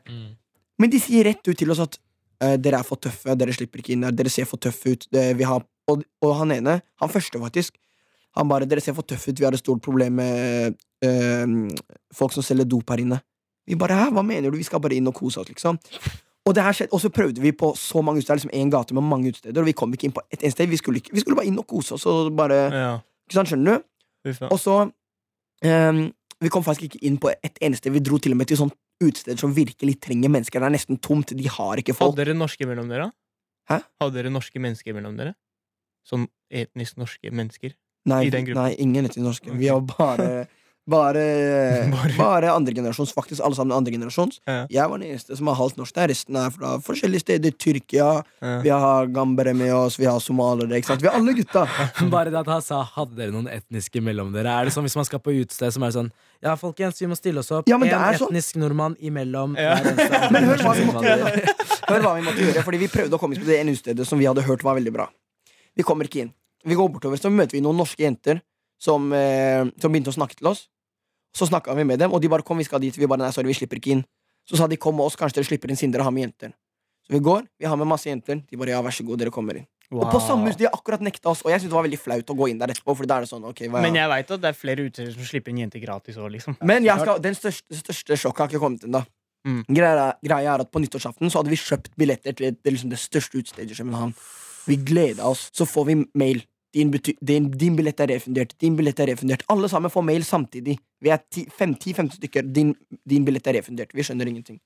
Men 0.81 0.93
de 0.93 1.01
sier 1.03 1.29
rett 1.29 1.45
ut 1.45 1.59
til 1.59 1.71
oss 1.73 1.83
at 1.85 1.99
uh, 2.45 2.57
dere 2.57 2.81
er 2.81 2.87
for 2.87 3.01
tøffe, 3.01 3.37
dere 3.37 3.55
slipper 3.57 3.83
ikke 3.83 3.95
inn 3.97 4.07
der, 4.07 4.17
dere 4.17 4.33
ser 4.33 4.49
for 4.49 4.63
tøffe 4.63 4.95
ut. 4.95 5.07
Det, 5.13 5.27
vi 5.39 5.47
har, 5.49 5.65
og, 5.91 6.05
og 6.25 6.37
han 6.41 6.57
ene, 6.57 6.81
han 7.03 7.13
første 7.13 7.41
faktisk, 7.43 7.77
han 8.39 8.47
bare 8.47 8.63
'Dere 8.63 8.79
ser 8.79 8.95
for 8.95 9.03
tøffe 9.03 9.33
ut, 9.33 9.41
vi 9.41 9.45
har 9.45 9.53
et 9.53 9.59
stort 9.59 9.83
problem 9.83 10.13
med 10.21 10.77
uh, 11.03 11.71
folk 12.15 12.33
som 12.33 12.45
selger 12.47 12.65
dop 12.65 12.91
her 12.91 13.03
inne'. 13.03 13.19
Vi 13.67 13.75
bare 13.75 13.97
'hæ, 13.99 14.11
hva 14.15 14.23
mener 14.23 14.51
du, 14.51 14.57
vi 14.57 14.63
skal 14.63 14.81
bare 14.81 14.95
inn 14.95 15.09
og 15.11 15.15
kose 15.15 15.41
oss', 15.41 15.51
liksom. 15.51 15.79
Og 16.47 16.57
her 16.57 16.87
og 16.93 17.01
så 17.01 17.09
prøvde 17.09 17.41
vi 17.41 17.53
på 17.53 17.75
så 17.77 18.03
mange 18.03 18.19
utesteder, 18.19 18.37
liksom 18.37 18.51
en 18.53 18.71
gate 18.71 18.95
med 18.95 19.03
mange 19.03 19.29
utesteder, 19.29 19.61
og 19.61 19.67
vi 19.67 19.73
kom 19.73 19.93
ikke 19.93 20.05
inn 20.05 20.13
på 20.13 20.23
et 20.33 20.43
eneste 20.43 20.63
sted. 20.63 20.71
Vi 20.71 20.77
skulle, 20.77 20.97
ikke, 20.97 21.11
vi 21.13 21.21
skulle 21.21 21.37
bare 21.37 21.47
inn 21.47 21.59
og 21.59 21.67
kose 21.67 21.95
oss 21.95 22.07
og 22.07 22.37
bare 22.37 22.55
ja. 22.55 22.99
Ikke 23.29 23.35
sant, 23.35 23.49
skjønner 23.49 23.79
du? 23.79 23.85
Og 24.51 24.59
så 24.59 24.91
um, 25.65 26.13
Vi 26.41 26.49
kom 26.49 26.65
faktisk 26.65 26.83
ikke 26.83 27.05
inn 27.07 27.19
på 27.21 27.31
et 27.31 27.59
eneste. 27.61 27.93
Vi 27.93 28.01
dro 28.01 28.19
til 28.19 28.33
og 28.33 28.39
med 28.41 28.49
til 28.49 28.57
sånn 28.57 28.73
utesteder 29.01 29.41
som 29.41 29.55
virkelig 29.57 29.97
trenger 30.05 30.33
mennesker. 30.33 30.61
Det 30.61 30.69
er 30.69 30.77
nesten 30.77 31.01
tomt. 31.03 31.35
De 31.37 31.49
har 31.49 31.81
ikke 31.81 31.97
folk. 31.97 32.15
Hadde 32.15 32.29
dere 32.29 32.39
norske 32.39 32.69
mellom 32.69 32.91
dere? 32.93 33.11
Hæ? 33.71 33.81
Hadde 34.03 34.17
dere 34.19 34.33
norske 34.33 34.63
mennesker 34.63 34.97
mellom 34.97 35.17
dere? 35.21 35.35
Som 36.07 36.29
etnisk 36.51 36.99
norske 37.01 37.33
mennesker? 37.33 37.77
Nei, 38.09 38.25
nei 38.33 38.71
ingen 38.81 39.09
etter 39.09 39.23
norske. 39.25 39.53
Vi 39.53 39.69
har 39.69 39.83
var 39.83 39.97
bare 39.97 40.31
Bare, 40.95 41.23
Bare- 41.93 42.17
bare 42.19 42.49
andregenerasjons, 42.51 43.13
faktisk 43.15 43.41
alle 43.47 43.55
sammen 43.55 43.77
andregenerasjons. 43.77 44.41
Ja. 44.49 44.67
Jeg 44.71 44.91
var 44.91 44.99
den 44.99 45.11
eneste 45.13 45.37
som 45.39 45.47
har 45.51 45.55
halvt 45.61 45.77
norsk 45.79 45.95
der. 45.95 46.09
Resten 46.11 46.37
er 46.41 46.51
fra 46.51 46.73
forskjellige 46.83 47.21
steder. 47.25 47.53
Tyrkia, 47.61 48.09
Ja. 48.43 48.55
vi 48.65 48.69
har 48.75 49.07
gambere 49.15 49.55
med 49.55 49.71
oss, 49.75 49.99
vi 50.01 50.09
har 50.11 50.19
somalere. 50.21 50.75
Ikke 50.81 50.87
sant? 50.91 51.03
Vi 51.03 51.09
har 51.09 51.15
alle 51.21 51.35
gutta. 51.39 51.63
Bare 52.11 52.31
det 52.33 52.41
at 52.41 52.47
han 52.51 52.63
sa 52.63 52.83
'hadde 52.85 53.15
dere 53.17 53.31
noen 53.31 53.47
etniske 53.49 54.03
mellom 54.03 54.33
dere'? 54.35 54.51
Er 54.61 54.65
det 54.65 54.73
sånn 54.75 54.83
hvis 54.89 54.97
man 54.97 55.05
skal 55.07 55.21
på 55.21 55.31
utested, 55.31 55.73
som 55.73 55.83
er 55.87 55.91
sånn 55.95 56.11
Ja, 56.43 56.55
folkens, 56.57 56.99
vi 57.01 57.07
må 57.07 57.15
stille 57.17 57.39
oss 57.41 57.51
opp. 57.53 57.69
Ja, 57.69 57.77
en 57.77 57.83
etnisk 57.85 58.57
sånn- 58.57 58.63
nordmann 58.65 58.97
imellom 59.01 59.55
Ja. 59.61 59.77
Men 60.33 60.45
hør 60.45 60.57
hva 60.59 60.75
vi 60.75 60.85
måtte 60.91 61.07
gjøre. 61.07 61.55
Hør 61.91 62.01
hva 62.03 62.15
vi 62.17 62.23
måtte 62.27 62.41
gjøre 62.47 62.65
Fordi 62.65 62.79
vi 62.79 62.89
prøvde 62.89 63.15
å 63.15 63.19
komme 63.21 63.35
inn 63.37 63.43
på 63.43 63.47
det 63.47 63.61
ene 63.61 63.73
utestedet 63.77 64.07
som 64.07 64.19
vi 64.19 64.27
hadde 64.27 64.43
hørt 64.43 64.63
var 64.65 64.75
veldig 64.81 64.93
bra. 64.93 65.07
Vi 65.77 65.83
kommer 65.87 66.05
ikke 66.09 66.23
inn. 66.27 66.33
Vi 66.65 66.75
går 66.75 66.89
bortover, 66.93 67.17
så 67.17 67.31
møter 67.31 67.53
vi 67.57 67.61
noen 67.65 67.77
norske 67.79 68.03
jenter 68.03 68.41
som, 68.81 69.13
eh, 69.13 69.65
som 69.81 69.93
begynte 69.93 70.09
å 70.13 70.17
snakke 70.17 70.37
til 70.37 70.49
oss. 70.49 70.69
Så 71.37 71.47
snakka 71.47 71.75
vi 71.77 71.85
med 71.85 71.99
dem, 71.99 72.13
og 72.13 72.23
de 72.23 72.29
bare 72.29 72.43
'kom, 72.43 72.59
vi 72.59 72.65
skal 72.65 72.81
dit'. 72.81 72.97
Vi 72.99 73.07
bare 73.07 73.19
'nei, 73.19 73.31
sorry, 73.31 73.47
vi 73.47 73.55
slipper 73.55 73.77
ikke 73.77 73.93
inn'. 73.97 74.05
Så 74.49 74.57
sa 74.57 74.67
de 74.67 74.77
'kom 74.77 74.97
med 74.97 75.05
oss, 75.07 75.17
kanskje 75.17 75.35
dere 75.35 75.45
slipper 75.45 75.71
inn 75.71 75.77
siden 75.77 75.93
dere 75.93 76.03
har 76.03 76.11
med 76.11 76.25
jenter'. 76.25 76.53
Så 77.07 77.11
vi 77.11 77.21
går, 77.21 77.47
vi 77.59 77.67
har 77.67 77.77
med 77.77 77.87
masse 77.87 78.07
jenter. 78.07 78.43
De 78.47 78.57
bare 78.57 78.71
'ja, 78.71 78.83
vær 78.83 78.91
så 78.91 79.05
god, 79.05 79.19
dere 79.19 79.31
kommer 79.31 79.55
inn'. 79.55 79.67
Og 79.91 80.07
på 80.13 80.21
samme 80.23 80.53
De 80.57 80.65
har 80.65 80.73
akkurat 80.73 81.03
nekta 81.03 81.31
oss, 81.31 81.43
og 81.43 81.51
jeg 81.51 81.61
syntes 81.61 81.73
det 81.73 81.79
var 81.79 81.87
veldig 81.87 81.99
flaut 81.99 82.31
å 82.31 82.37
gå 82.39 82.49
inn 82.51 82.59
der 82.59 82.69
etterpå. 82.69 82.95
Fordi 82.95 83.09
da 83.11 83.17
er 83.17 83.21
det 83.27 83.31
sånn, 83.31 83.45
ok, 83.45 83.67
hva 83.67 83.83
Men 83.83 83.95
jeg 83.95 84.09
veit 84.09 84.31
at 84.31 84.41
det 84.41 84.49
er 84.49 84.59
flere 84.59 84.85
utesteder 84.87 85.15
som 85.17 85.27
slipper 85.27 85.51
inn 85.51 85.59
jenter 85.65 85.83
gratis 85.83 86.17
òg, 86.17 86.31
liksom. 86.31 86.57
Men 86.63 86.87
skal, 86.87 87.19
den 87.19 87.35
største, 87.35 87.75
største 87.75 88.19
sjokket 88.21 88.45
har 88.45 88.49
ikke 88.53 88.63
kommet 88.63 88.87
ennå. 88.87 89.03
Mm. 89.49 89.65
Greia, 89.73 90.15
greia 90.23 90.55
er 90.55 90.63
at 90.63 90.71
på 90.71 90.83
nyttårsaften 90.83 91.33
så 91.33 91.41
hadde 91.41 91.51
vi 91.51 91.59
kjøpt 91.59 91.97
billetter 91.99 92.37
til 92.37 92.53
det, 92.53 92.71
liksom 92.71 92.93
det 92.93 93.01
største 93.01 93.41
utestedet 93.41 93.73
i 93.73 93.79
København. 93.81 94.15
Vi 94.69 94.77
gleda 94.77 95.27
oss. 95.27 95.49
Så 95.57 95.67
får 95.67 95.87
vi 95.89 95.97
mail. 96.15 96.45
Din, 96.75 96.91
din, 97.21 97.51
din 97.51 97.77
billett 97.77 98.01
er 98.01 98.13
refundert. 98.15 98.53
Din 98.59 98.77
billett 98.79 99.01
er 99.03 99.11
refundert. 99.11 99.43
Alle 99.51 99.69
sammen 99.69 99.91
får 99.91 100.05
mail 100.07 100.25
samtidig. 100.25 100.77
Vi 101.03 101.11
er 101.11 101.19
10-15 101.35 102.13
stykker. 102.19 102.43
Din, 102.47 102.75
din 103.05 103.25
billett 103.27 103.47
er 103.51 103.59
refundert. 103.59 103.95
Vi 103.95 104.05
skjønner 104.07 104.31
ingenting. 104.31 104.61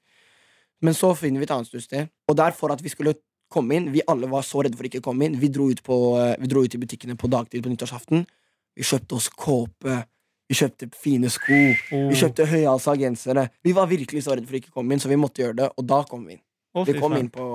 Men 0.85 0.95
så 0.95 1.15
finner 1.17 1.41
vi 1.41 1.49
et 1.49 1.55
annet 1.55 1.83
sted. 1.83 2.11
Og 2.29 2.37
der 2.37 2.53
for 2.57 2.75
at 2.75 2.83
vi 2.85 2.93
skulle 2.93 3.15
komme 3.55 3.77
inn 3.77 3.93
Vi 3.93 4.03
alle 4.11 4.27
var 4.27 4.43
så 4.43 4.65
redde 4.65 4.77
for 4.77 4.89
ikke 4.89 5.01
å 5.01 5.09
komme 5.09 5.29
inn. 5.29 5.39
Vi 5.41 5.49
dro 5.53 5.69
ut, 5.71 5.83
på, 5.85 5.97
eh, 6.19 6.35
vi 6.41 6.51
dro 6.51 6.65
ut 6.65 6.75
i 6.75 6.81
butikkene 6.81 7.17
på 7.17 7.31
dagtid 7.31 7.63
på 7.63 7.71
nyttårsaften. 7.71 8.27
Vi 8.75 8.83
kjøpte 8.83 9.15
oss 9.15 9.29
kåpe. 9.31 10.01
Vi 10.49 10.57
kjøpte 10.59 10.91
fine 10.93 11.31
sko. 11.33 11.61
Oh. 11.95 12.09
Vi 12.11 12.19
kjøpte 12.21 12.49
høyhalsa 12.51 12.97
gensere. 13.01 13.49
Vi 13.65 13.73
var 13.73 13.89
virkelig 13.89 14.25
så 14.27 14.35
redde 14.35 14.51
for 14.51 14.59
ikke 14.59 14.73
å 14.75 14.81
komme 14.81 14.93
inn, 14.93 15.01
så 15.01 15.09
vi 15.09 15.21
måtte 15.21 15.41
gjøre 15.41 15.57
det, 15.63 15.71
og 15.73 15.87
da 15.89 16.03
kom 16.09 16.27
vi 16.27 16.37
inn. 16.37 16.43
Oh, 16.75 16.85
Vi 16.85 16.97
kom 16.99 17.15
inn, 17.17 17.31
på, 17.33 17.47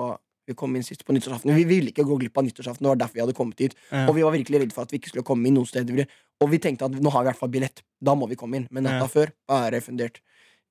vi 0.50 0.56
kom 0.58 0.76
inn 0.78 0.86
sist 0.86 1.06
på 1.08 1.14
nyttårsaften. 1.16 1.54
Vi 1.56 1.66
ville 1.70 1.92
ikke 1.94 2.06
gå 2.08 2.18
glipp 2.24 2.38
av 2.42 2.48
nyttårsaften, 2.48 2.84
det 2.86 2.92
var 2.92 3.00
derfor 3.04 3.20
vi 3.20 3.24
hadde 3.26 3.38
kommet 3.38 3.62
hit. 3.64 3.76
Ja. 3.94 4.06
Og 4.10 4.16
vi 4.18 4.26
var 4.26 4.34
virkelig 4.36 4.64
redde 4.66 4.76
for 4.76 4.88
at 4.88 4.92
vi 4.94 5.00
ikke 5.02 5.14
skulle 5.14 5.26
komme 5.28 5.46
inn 5.50 5.58
noen 5.60 5.70
steder. 5.70 6.06
Og 6.42 6.50
vi 6.54 6.60
tenkte 6.64 6.88
at 6.90 6.96
nå 6.98 7.12
har 7.14 7.24
vi 7.24 7.28
i 7.28 7.32
hvert 7.32 7.40
fall 7.42 7.52
billett, 7.54 7.84
da 8.02 8.16
må 8.18 8.28
vi 8.32 8.38
komme 8.40 8.58
inn. 8.62 8.68
Men 8.72 8.88
natta 8.88 9.06
Ja. 9.06 9.12
før 9.14 9.32
er 9.58 9.72
refundert. 9.78 10.22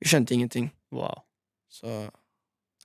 Vi 0.02 0.08
skjønte 0.10 0.34
ingenting. 0.34 0.70
Wow. 0.92 1.22
Så 1.70 2.10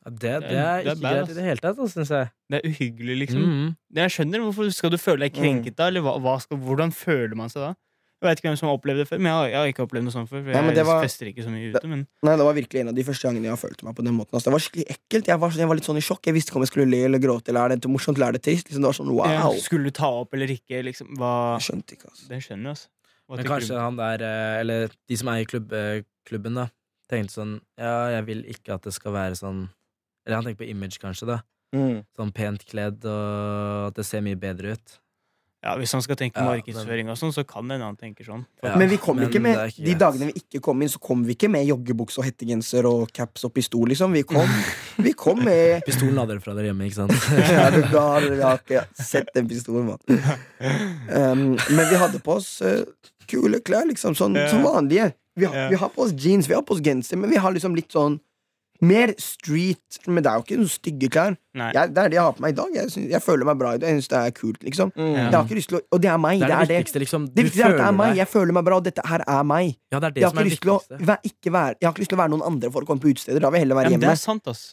Ja, 0.04 0.10
det, 0.12 0.20
det 0.20 0.34
er 0.34 0.42
Det 0.44 0.58
er 0.60 0.80
ikke 0.84 1.00
greit 1.00 1.30
i 1.30 1.34
det 1.38 1.44
hele 1.48 1.62
tatt, 1.64 1.78
syns 1.94 2.10
jeg. 2.12 2.30
Det 2.52 2.58
er 2.60 2.70
uhyggelig, 2.70 3.16
liksom. 3.22 3.40
Mhm. 3.48 3.76
Jeg 3.96 4.12
skjønner 4.12 4.42
hvorfor 4.44 4.74
Skal 4.76 4.90
du 4.92 4.98
føle 5.00 5.20
deg 5.24 5.34
krenket 5.38 5.78
da? 5.80 5.88
Eller 5.88 6.02
hva, 6.04 6.18
hva 6.20 6.34
skal, 6.44 6.58
hvordan 6.60 6.92
føler 6.92 7.36
man 7.40 7.48
seg 7.50 7.62
da? 7.70 7.74
Jeg 8.24 8.30
vet 8.32 8.40
ikke 8.40 8.48
hvem 8.50 8.58
som 8.60 8.70
har 8.70 8.78
opplevd 8.78 9.02
det 9.04 9.06
før, 9.10 9.20
men 9.20 9.28
jeg 9.30 9.36
har, 9.36 9.48
jeg 9.52 9.60
har 9.60 9.72
ikke 9.74 9.84
opplevd 9.84 10.06
noe 10.08 10.14
sånt 10.16 10.30
før. 10.32 10.44
For 10.46 10.54
jeg 10.56 10.64
nei, 10.64 10.84
var- 10.88 11.04
fester 11.04 11.28
ikke 11.28 11.44
så 11.44 11.52
mye 11.52 11.72
ute, 11.74 11.88
men 11.92 12.06
Nei, 12.24 12.36
det 12.40 12.46
var 12.48 12.56
virkelig 12.56 12.80
en 12.82 12.92
av 12.94 12.96
de 12.96 13.04
første 13.04 13.28
gangene 13.28 13.50
jeg 13.50 13.54
har 13.54 13.60
følt 13.60 13.84
meg 13.84 13.96
på 13.98 14.06
den 14.08 14.16
måten. 14.16 14.34
Altså, 14.40 14.48
det 14.48 14.56
var 14.56 14.64
skikkelig 14.64 14.88
ekkelt. 14.96 15.28
Jeg 15.34 15.40
var, 15.44 15.58
jeg 15.60 15.68
var 15.68 15.80
litt 15.80 15.90
sånn 15.90 16.00
i 16.00 16.06
sjokk. 16.08 16.24
Jeg 16.30 16.38
visste 16.38 16.54
ikke 16.54 16.62
om 16.62 16.66
jeg 16.66 16.72
skulle 16.72 16.88
le 16.90 17.02
eller 17.10 17.20
gråte. 17.20 17.52
Eller 17.52 17.76
er 17.76 17.76
det 17.84 17.92
morsomt 17.92 18.18
eller 18.18 18.32
er 18.32 18.38
det 18.40 18.44
trist? 18.48 18.70
Liksom, 18.72 18.82
det 18.82 18.90
var 18.90 18.98
sånn 19.02 19.12
wow. 19.12 19.28
ja, 19.28 19.52
Skulle 19.60 19.92
du 19.92 19.96
ta 20.00 20.08
opp 20.24 20.34
eller 20.34 20.48
ikke? 20.56 20.80
Liksom, 20.88 21.12
hva 21.20 21.34
Jeg 21.60 21.68
skjønte 21.68 21.98
ikke, 22.00 22.08
altså. 22.14 22.28
Den 22.32 22.42
skjønner 22.48 22.72
jeg, 22.72 22.78
altså. 22.78 22.88
Hva 23.28 23.38
Men 23.40 23.46
kanskje 23.48 23.80
han 23.80 23.96
der, 24.00 24.24
eh, 24.28 24.60
eller 24.64 24.90
de 25.08 25.18
som 25.20 25.28
eier 25.32 25.46
klubb, 25.48 25.72
eh, 25.74 26.02
klubben, 26.28 26.56
da, 26.56 26.70
tenkte 27.12 27.36
sånn 27.38 27.54
Ja, 27.80 28.10
jeg 28.18 28.26
vil 28.26 28.44
ikke 28.52 28.76
at 28.76 28.84
det 28.88 28.94
skal 28.96 29.14
være 29.16 29.36
sånn 29.40 29.70
Eller 30.26 30.36
han 30.40 30.46
tenker 30.48 30.64
på 30.64 30.70
image, 30.70 31.00
kanskje, 31.00 31.28
da. 31.28 31.42
Mm. 31.76 32.04
Sånn 32.16 32.32
pent 32.34 32.64
kledd, 32.70 33.04
og 33.10 33.88
at 33.90 33.96
det 33.98 34.06
ser 34.06 34.22
mye 34.22 34.38
bedre 34.40 34.76
ut. 34.78 35.00
Ja, 35.64 35.78
Hvis 35.80 35.94
han 35.96 36.02
skal 36.04 36.18
tenke 36.20 36.42
Ja, 36.42 36.44
markedsføring 36.50 37.08
og 37.08 37.16
sånn, 37.16 37.32
så 37.32 37.46
kan 37.48 37.70
en 37.72 37.80
annen 37.80 37.96
tenke 38.00 38.26
sånn. 38.28 38.42
Ja, 38.64 38.74
men 38.80 38.90
vi 38.92 38.98
kom 39.00 39.16
men 39.16 39.30
ikke 39.30 39.40
med 39.42 39.56
ikke 39.72 39.86
De 39.88 39.94
dagene 40.02 40.28
vi 40.34 40.42
ikke 40.42 40.60
kom 40.66 40.82
inn, 40.84 40.92
så 40.92 41.00
kom 41.00 41.22
vi 41.24 41.38
ikke 41.38 41.48
med 41.54 41.64
joggebukse 41.70 42.20
og 42.20 42.28
hettegenser 42.28 42.88
og 42.90 43.14
caps 43.16 43.46
og 43.48 43.54
pistol, 43.56 43.88
liksom. 43.94 44.12
Vi 44.18 44.26
kom, 44.28 44.50
vi 44.98 45.14
kom 45.16 45.40
med 45.48 45.86
Pistolen 45.88 46.20
hadde 46.20 46.36
dere 46.36 46.44
fra 46.44 46.56
dere 46.58 46.72
hjemme, 46.72 46.90
ikke 46.90 47.00
sant? 47.00 47.16
ja, 47.56 47.70
du, 47.72 47.80
da 47.94 48.04
har 48.12 48.28
vi 48.28 48.42
ikke 48.76 48.84
sett 49.00 49.32
den 49.38 49.48
pistolen, 49.48 49.94
mann. 49.94 50.22
Um, 51.10 51.46
men 51.72 51.90
vi 51.90 52.00
hadde 52.00 52.20
på 52.24 52.36
oss 52.40 52.58
uh, 52.66 52.84
kule 53.32 53.60
klær, 53.64 53.88
liksom. 53.90 54.18
Sånn, 54.20 54.36
Ja. 54.36 54.50
Som 54.52 54.64
vanlige. 54.68 55.14
Vi 55.40 55.48
har, 55.48 55.56
Ja. 55.56 55.70
vi 55.72 55.80
har 55.82 55.90
på 55.90 56.04
oss 56.06 56.12
jeans, 56.14 56.46
vi 56.50 56.54
har 56.54 56.62
på 56.68 56.76
oss 56.76 56.84
genser, 56.86 57.18
men 57.18 57.32
vi 57.32 57.40
har 57.42 57.52
liksom 57.56 57.74
litt 57.76 57.90
sånn 57.96 58.20
mer 58.82 59.14
street. 59.22 60.00
Men 60.08 60.24
det 60.24 60.32
er 60.32 60.36
jo 60.40 60.44
ikke 60.44 60.58
noen 60.60 60.70
stygge 60.72 61.10
klær. 61.14 61.36
Jeg, 61.56 61.94
det 61.94 62.02
er 62.04 62.10
det 62.10 62.18
jeg 62.18 62.24
har 62.24 62.34
på 62.34 62.42
meg 62.44 62.52
i 62.54 62.58
dag. 62.58 62.74
Jeg, 62.76 62.90
synes, 62.92 63.10
jeg 63.14 63.22
føler 63.24 63.46
meg 63.46 63.58
bra 63.62 63.74
i 63.76 63.78
det. 63.80 63.88
Jeg 63.88 64.02
synes 64.02 64.12
det 64.12 64.20
er 64.20 64.32
kult, 64.40 64.64
liksom. 64.64 64.92
Mm. 64.98 65.14
Jeg 65.16 65.32
har 65.34 65.44
ikke 65.46 65.56
lyst 65.60 65.70
til 65.72 65.78
å 65.78 65.82
Og 65.94 66.02
det 66.04 66.10
er 66.12 66.18
meg. 66.18 66.40
Det 66.40 66.48
Det 66.48 66.54
er 66.56 66.60
det 66.60 66.68
det. 66.74 66.78
viktigste, 66.84 67.00
liksom. 67.06 67.28
Det 67.34 67.44
viktigste 67.48 67.68
er 67.68 67.74
at 67.74 67.80
det 67.80 67.88
er 67.88 67.98
meg. 68.02 68.16
Jeg 68.18 68.28
føler 68.34 68.54
meg 68.60 68.64
bra, 68.68 68.76
og 68.82 68.84
dette 68.90 69.06
her 69.08 69.24
er 69.28 69.44
meg. 69.44 69.76
Ja, 69.94 70.00
det 70.00 70.08
er 70.10 70.12
det 70.18 70.22
Jeg 70.22 70.30
har 70.30 70.34
som 70.34 70.40
ikke 70.40 70.46
er 70.46 70.52
lyst 70.52 70.62
til 70.64 70.72
å, 70.74 70.80
være, 71.12 71.22
ikke 71.32 71.52
være, 71.54 71.76
jeg 71.80 71.88
har 71.88 71.94
ikke 71.94 72.04
lyst 72.04 72.10
til 72.14 72.18
å 72.18 72.24
være 72.24 72.34
noen 72.36 72.48
andre 72.52 72.72
for 72.72 72.82
å 72.82 72.86
komme 72.90 73.02
på 73.06 73.12
utesteder. 73.14 73.40
Da 73.40 73.50
vil 73.54 73.60
jeg 73.62 73.68
heller 73.68 73.84
Ja, 73.84 73.90
hjemme. 73.94 74.02
det 74.08 74.10
er 74.18 74.24
sant, 74.24 74.48
ass. 74.48 74.64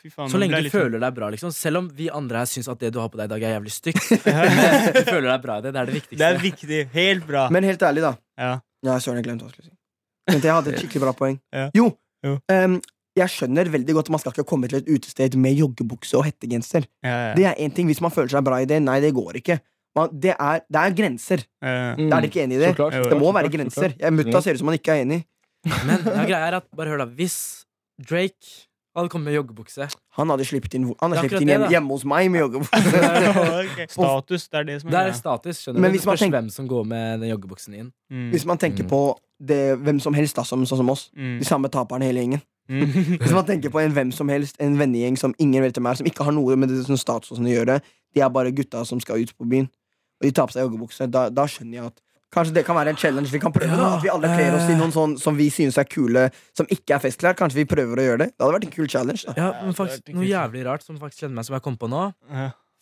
Fy 0.00 0.08
faen. 0.08 0.30
Så 0.30 0.38
lenge 0.38 0.56
du 0.62 0.68
sånn- 0.70 0.72
føler 0.80 1.00
deg 1.02 1.14
bra, 1.14 1.28
liksom. 1.34 1.50
Selv 1.52 1.76
om 1.82 1.88
vi 1.92 2.08
andre 2.08 2.38
her 2.38 2.46
syns 2.46 2.68
at 2.70 2.78
det 2.78 2.92
du 2.94 3.00
har 3.02 3.08
på 3.10 3.18
deg 3.18 3.26
i 3.26 3.32
dag, 3.34 3.42
er 3.42 3.58
jævlig 3.60 3.72
stygt. 3.74 4.06
Du 4.96 5.02
føler 5.10 5.26
deg 5.30 5.42
bra 5.42 5.58
i 5.58 5.62
det. 5.66 5.72
Det 5.74 5.80
er 5.80 5.86
det 5.90 5.94
viktigste. 6.00 6.18
Det 6.22 6.26
er 6.30 6.38
viktig. 6.40 6.78
Helt 6.94 7.26
bra. 7.26 7.48
Men 7.50 7.64
helt 7.64 7.82
ærlig, 7.82 8.02
da. 8.06 8.12
Ja. 8.38 8.52
Ja, 8.86 8.98
søren, 9.02 9.16
jeg 9.20 9.26
glemte 9.26 9.44
hva 9.44 9.50
jeg 9.50 9.56
skulle 9.58 9.70
si. 9.70 10.46
Jeg 10.46 10.54
hadde 10.54 10.72
et 10.72 10.78
skikkelig 10.82 11.02
bra 11.02 11.12
poeng. 11.18 11.40
Ja. 11.52 11.68
Jo, 11.74 11.90
Jo. 12.24 12.38
ehm, 12.50 12.78
jeg 13.16 13.32
skjønner 13.32 13.70
veldig 13.72 13.94
godt 13.96 14.10
at 14.10 14.14
man 14.16 14.20
skal 14.22 14.34
ikke 14.34 14.44
komme 14.50 14.68
til 14.68 14.78
et 14.82 14.90
utested 14.92 15.36
med 15.40 15.56
joggebukse 15.56 16.18
og 16.18 16.26
hettegenser. 16.28 16.84
Ja, 17.04 17.14
ja. 17.30 17.32
Det 17.38 17.46
er 17.48 17.54
én 17.64 17.72
ting. 17.74 17.88
Hvis 17.88 18.02
man 18.04 18.12
føler 18.12 18.28
seg 18.34 18.44
bra 18.44 18.60
i 18.60 18.68
det, 18.68 18.82
nei, 18.84 18.98
det 19.00 19.14
går 19.16 19.40
ikke. 19.40 19.58
Man, 19.96 20.10
det, 20.12 20.34
er, 20.36 20.60
det 20.68 20.82
er 20.82 20.94
grenser. 20.98 21.42
Ja. 21.64 21.94
Det 21.96 22.12
er 22.12 22.28
ikke 22.28 22.42
enig 22.44 22.58
i 22.58 22.64
det? 22.66 22.74
Det 22.76 23.16
må 23.16 23.32
være 23.32 23.48
klart, 23.48 23.56
grenser. 23.56 23.96
Mutta 24.12 24.42
ser 24.44 24.58
ut 24.58 24.60
som 24.60 24.68
han 24.68 24.76
ikke 24.76 24.92
er 24.98 25.06
enig. 25.06 25.22
Men 25.64 26.04
ja, 26.04 26.24
greia 26.28 26.42
er 26.50 26.58
at, 26.60 26.66
bare 26.76 26.92
hør 26.92 27.00
da, 27.02 27.06
hvis 27.16 27.64
Drake 27.96 28.66
hadde 28.96 29.10
kommet 29.12 29.28
med 29.28 29.34
joggebukse 29.36 29.86
Han 30.16 30.30
hadde 30.32 30.44
sluppet 30.48 30.76
inn, 30.78 30.84
han 31.00 31.12
hadde 31.12 31.24
sluppet 31.24 31.42
inn 31.44 31.50
hjemme, 31.52 31.68
hjemme 31.72 31.96
hos 31.96 32.04
meg 32.08 32.28
med 32.32 32.44
joggebukse. 32.44 33.00
okay. 33.64 33.86
Status, 33.92 34.46
det 34.52 34.60
er 34.60 34.68
det 34.68 34.76
som 34.82 34.88
er, 34.88 34.92
Det 34.94 35.00
er 35.00 35.10
er 35.10 35.16
status, 35.18 35.62
skjønner 35.64 35.80
Men 35.84 35.92
du. 35.92 35.96
Hvis 35.98 36.06
man 36.08 36.20
tenker- 36.20 36.36
hvem 36.38 36.50
som 36.54 36.68
går 36.70 36.84
med 36.92 37.20
den 37.24 37.32
joggebuksen 37.32 37.74
inn. 37.80 37.88
Mm. 38.12 38.28
Hvis 38.36 38.46
man 38.48 38.60
tenker 38.62 38.84
Mm. 38.84 38.90
på 38.92 39.00
det, 39.48 39.62
hvem 39.84 40.00
som 40.00 40.14
helst, 40.16 40.36
da, 40.36 40.44
som, 40.44 40.62
sånn 40.68 40.80
som 40.84 40.90
oss. 40.92 41.10
Mm. 41.16 41.38
De 41.40 41.44
samme 41.48 41.68
taperne 41.72 42.04
hele 42.08 42.20
gjengen. 42.24 42.42
Mm. 42.66 43.18
Hvis 43.22 43.34
man 43.34 43.46
tenker 43.46 43.70
på 43.70 43.80
en 43.82 43.94
hvem 43.94 44.10
som 44.14 44.30
helst, 44.32 44.58
en 44.62 44.78
vennegjeng 44.78 45.18
som 45.20 45.34
ingen 45.42 45.62
vet 45.62 45.76
hvem 45.78 45.90
er, 45.90 46.00
som 46.00 46.08
ikke 46.10 46.26
har 46.26 46.34
noe 46.34 46.56
med 46.58 46.72
det 46.72 46.82
statusen 46.82 47.02
status 47.02 47.38
å 47.38 47.46
gjøre, 47.46 47.78
de 48.16 48.24
er 48.24 48.32
bare 48.32 48.54
gutta 48.56 48.82
som 48.88 49.00
skal 49.02 49.22
ut 49.22 49.32
på 49.36 49.46
byen, 49.48 49.70
og 50.18 50.26
de 50.26 50.32
tar 50.34 50.48
på 50.48 50.56
seg 50.56 50.66
joggebukse, 50.66 51.08
da, 51.12 51.28
da 51.30 51.46
skjønner 51.50 51.80
jeg 51.80 51.92
at 51.92 52.02
Kanskje 52.34 52.56
det 52.56 52.64
kan 52.66 52.74
være 52.76 52.90
en 52.90 52.98
challenge 52.98 53.30
vi 53.30 53.38
kan 53.40 53.52
prøve. 53.54 53.70
Ja, 53.70 53.92
At 53.96 54.02
vi 54.02 54.10
alle 54.12 54.28
kler 54.34 54.56
oss 54.58 54.66
i 54.66 54.74
eh. 54.74 54.76
noen 54.80 54.90
sånn 54.92 55.14
som 55.16 55.36
vi 55.38 55.46
synes 55.54 55.78
er 55.78 55.86
kule, 55.88 56.26
som 56.58 56.66
ikke 56.74 56.96
er 56.96 57.00
festklær. 57.00 57.36
Kanskje 57.38 57.62
vi 57.62 57.64
prøver 57.70 58.02
å 58.02 58.06
gjøre 58.08 58.20
det. 58.24 58.28
Det 58.34 58.42
hadde 58.42 58.56
vært 58.58 58.66
en 58.66 58.74
kul 58.74 58.90
challenge. 58.92 59.22
da 59.28 59.36
Ja, 59.38 59.46
men 59.62 59.76
faktisk 59.78 60.10
Noe 60.12 60.26
jævlig 60.26 60.64
rart 60.66 60.84
som 60.84 60.98
faktisk 61.00 61.22
kjenner 61.22 61.38
meg, 61.38 61.46
som 61.48 61.56
jeg 61.56 61.64
kom 61.64 61.78
på 61.80 61.88
nå. 61.88 62.02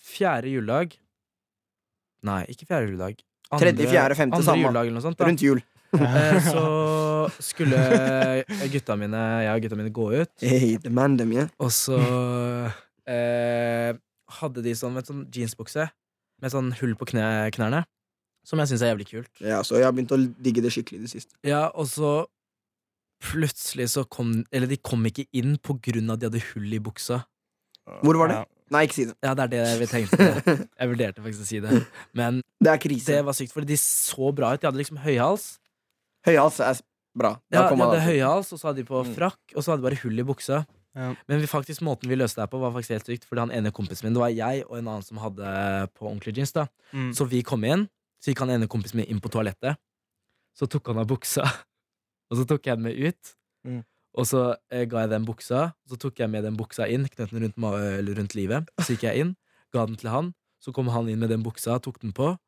Fjerde 0.04 0.50
juledag 0.50 0.96
Nei, 2.24 2.40
ikke 2.48 2.64
fjerde 2.64 2.88
juledag. 2.88 3.20
Tredje, 3.52 3.86
fjerde, 3.86 4.16
femte, 4.16 4.38
andre 4.38 4.46
samme. 4.46 4.64
juledag 4.64 4.88
eller 4.88 4.96
noe 4.96 5.04
sånt. 5.04 5.18
Da. 5.20 5.28
Rundt 5.28 5.44
jul. 5.44 5.60
Eh, 5.94 6.38
så 6.42 6.64
skulle 7.40 7.78
gutta 8.72 8.96
mine, 8.98 9.20
jeg 9.44 9.54
og 9.54 9.62
gutta 9.64 9.78
mine 9.78 9.92
gå 9.94 10.06
ut, 10.12 10.32
Hey, 10.42 10.76
the 10.82 10.90
man, 10.90 11.16
them, 11.20 11.32
yeah. 11.32 11.48
og 11.62 11.70
så 11.72 11.98
eh, 13.08 13.94
hadde 14.40 14.64
de 14.64 14.74
sånn, 14.76 14.96
vet, 14.98 15.08
sånn 15.10 15.24
jeansbukse 15.32 15.88
med 16.42 16.52
sånn 16.52 16.72
hull 16.80 16.94
på 16.98 17.08
kne, 17.12 17.24
knærne. 17.54 17.84
Som 18.44 18.60
jeg 18.60 18.74
syns 18.74 18.82
er 18.84 18.90
jævlig 18.92 19.06
kult. 19.08 19.30
Ja, 19.40 19.62
så 19.64 19.78
jeg 19.80 19.86
har 19.86 19.94
begynt 19.96 20.12
å 20.12 20.18
digge 20.20 20.60
det 20.64 20.72
skikkelig 20.74 20.98
i 20.98 21.04
det 21.06 21.12
siste. 21.14 21.32
Ja, 21.48 21.68
og 21.72 21.86
så 21.88 22.26
plutselig 23.24 23.86
så 23.94 24.02
kom 24.04 24.42
Eller 24.52 24.68
de 24.68 24.76
kom 24.76 25.00
ikke 25.08 25.24
inn 25.32 25.54
på 25.64 25.78
grunn 25.80 26.10
av 26.10 26.18
at 26.18 26.20
de 26.20 26.28
hadde 26.28 26.42
hull 26.50 26.74
i 26.76 26.80
buksa. 26.82 27.22
Hvor 28.04 28.18
var 28.20 28.28
det? 28.32 28.36
Ja. 28.42 28.50
Nei, 28.74 28.82
ikke 28.88 28.96
si 28.96 29.04
det. 29.08 29.14
Ja, 29.24 29.32
det 29.36 29.44
er 29.44 29.50
det 29.52 29.62
vi 29.80 29.88
tenkte. 29.88 30.26
Jeg 30.80 30.90
vurderte 30.90 31.24
faktisk 31.24 31.44
å 31.44 31.48
si 31.48 31.60
det. 31.64 31.80
Men 32.16 32.40
Det 32.64 32.72
er 32.72 32.80
krise. 32.82 33.12
det 33.12 33.24
var 33.26 33.36
sykt, 33.36 33.52
fordi 33.54 33.70
de 33.72 33.76
så 33.80 34.30
bra 34.36 34.54
ut. 34.54 34.60
De 34.62 34.68
hadde 34.68 34.80
liksom 34.80 35.00
høyhals. 35.04 35.54
Høyhals 36.26 36.60
er 36.60 36.80
bra. 37.16 37.34
Da 37.50 37.58
Ja, 37.58 37.62
ja, 37.62 37.68
kommer 37.68 37.84
hadde 37.90 38.00
han 38.00 38.08
alltid. 38.08 38.20
høyhals, 38.20 38.52
og 38.52 38.58
så 38.58 38.68
hadde 38.68 38.76
de 38.82 38.84
på 38.88 39.04
Mm. 39.04 39.14
frakk, 39.14 39.40
og 39.56 39.62
så 39.62 39.70
hadde 39.72 39.82
de 39.82 39.88
bare 39.90 40.00
hull 40.02 40.18
i 40.18 40.22
buksa. 40.24 40.66
Ja. 40.96 41.14
Men 41.28 41.40
vi 41.40 41.46
faktisk 41.46 41.80
måten 41.82 42.08
vi 42.08 42.16
løste 42.16 42.36
det 42.38 42.42
her 42.46 42.52
på, 42.54 42.60
var 42.60 42.72
faktisk 42.72 42.94
helt 42.94 43.06
sykt. 43.06 43.24
Fordi 43.26 43.40
han 43.40 43.50
ene 43.50 43.72
kompisen 43.72 44.04
min, 44.04 44.14
det 44.14 44.20
var 44.22 44.30
jeg 44.30 44.64
og 44.68 44.78
en 44.78 44.86
annen 44.88 45.02
som 45.04 45.18
hadde 45.18 45.88
på 45.94 46.06
ordentlige 46.06 46.36
jeans. 46.36 46.52
da 46.52 46.66
Mm. 46.92 47.10
Så 47.14 47.26
vi 47.28 47.42
kom 47.42 47.64
inn, 47.64 47.88
så 48.22 48.30
gikk 48.32 48.38
han 48.38 48.50
ene 48.50 48.68
kompisen 48.68 48.96
min 48.96 49.06
inn 49.06 49.20
på 49.20 49.28
toalettet. 49.30 49.76
Så 50.56 50.66
tok 50.70 50.86
han 50.86 50.98
av 50.98 51.06
buksa, 51.06 51.42
og 52.30 52.38
så 52.38 52.46
tok 52.46 52.62
jeg 52.66 52.76
den 52.76 52.82
med 52.84 52.96
ut. 52.98 53.34
Mm. 53.66 53.84
Og 54.16 54.24
så 54.24 54.56
eh, 54.70 54.84
ga 54.86 55.00
jeg 55.00 55.10
den 55.10 55.24
buksa, 55.26 55.74
og 55.74 55.88
så 55.90 55.98
tok 55.98 56.16
jeg 56.22 56.30
med 56.30 56.44
den 56.44 56.56
buksa 56.56 56.86
inn, 56.88 57.04
knøt 57.08 57.30
den 57.30 57.42
rundt, 57.42 57.56
ma- 57.58 57.98
eller 57.98 58.14
rundt 58.14 58.34
livet. 58.36 58.68
Så 58.80 58.94
gikk 58.94 59.02
jeg 59.10 59.18
inn, 59.18 59.36
ga 59.74 59.84
den 59.86 59.96
til 59.96 60.10
han. 60.10 60.34
Så 60.62 60.72
kom 60.72 60.86
han 60.88 61.08
inn 61.08 61.18
med 61.18 61.28
den 61.30 61.42
buksa, 61.42 61.80
tok 61.82 61.98
den 62.00 62.12
på. 62.12 62.38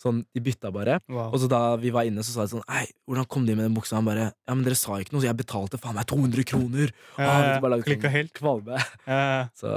Sånn, 0.00 0.22
De 0.34 0.40
bytta 0.40 0.70
bare. 0.72 0.94
Wow. 1.12 1.26
Og 1.34 1.40
så 1.42 1.48
da 1.52 1.76
vi 1.76 1.90
var 1.92 2.06
inne, 2.08 2.22
så 2.24 2.32
sa 2.32 2.46
de 2.46 2.54
sånn 2.54 2.64
Ei, 2.72 2.86
hvordan 3.08 3.26
kom 3.28 3.44
de 3.44 3.52
med 3.54 3.66
den 3.68 3.74
buksa? 3.76 3.98
Han 3.98 4.06
bare 4.08 4.30
Ja, 4.32 4.54
men 4.54 4.64
dere 4.64 4.78
sa 4.80 4.96
ikke 4.96 5.12
noe, 5.12 5.20
så 5.20 5.28
jeg 5.28 5.36
betalte 5.42 5.76
faen 5.80 5.94
meg 5.98 6.06
200 6.08 6.46
kroner! 6.48 6.92
Ja, 7.18 7.26
Ah, 7.26 7.42
ja, 7.44 7.58
bare 7.60 7.74
lagde 7.76 7.98
sånn 7.98 8.14
helt. 8.14 8.32
Kvalme. 8.38 8.78
Eh. 9.06 9.42
Så 9.60 9.74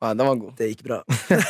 Nei, 0.00 0.14
den 0.16 0.26
var 0.28 0.36
god. 0.40 0.52
det 0.56 0.68
gikk 0.70 0.84
bra. 0.86 0.98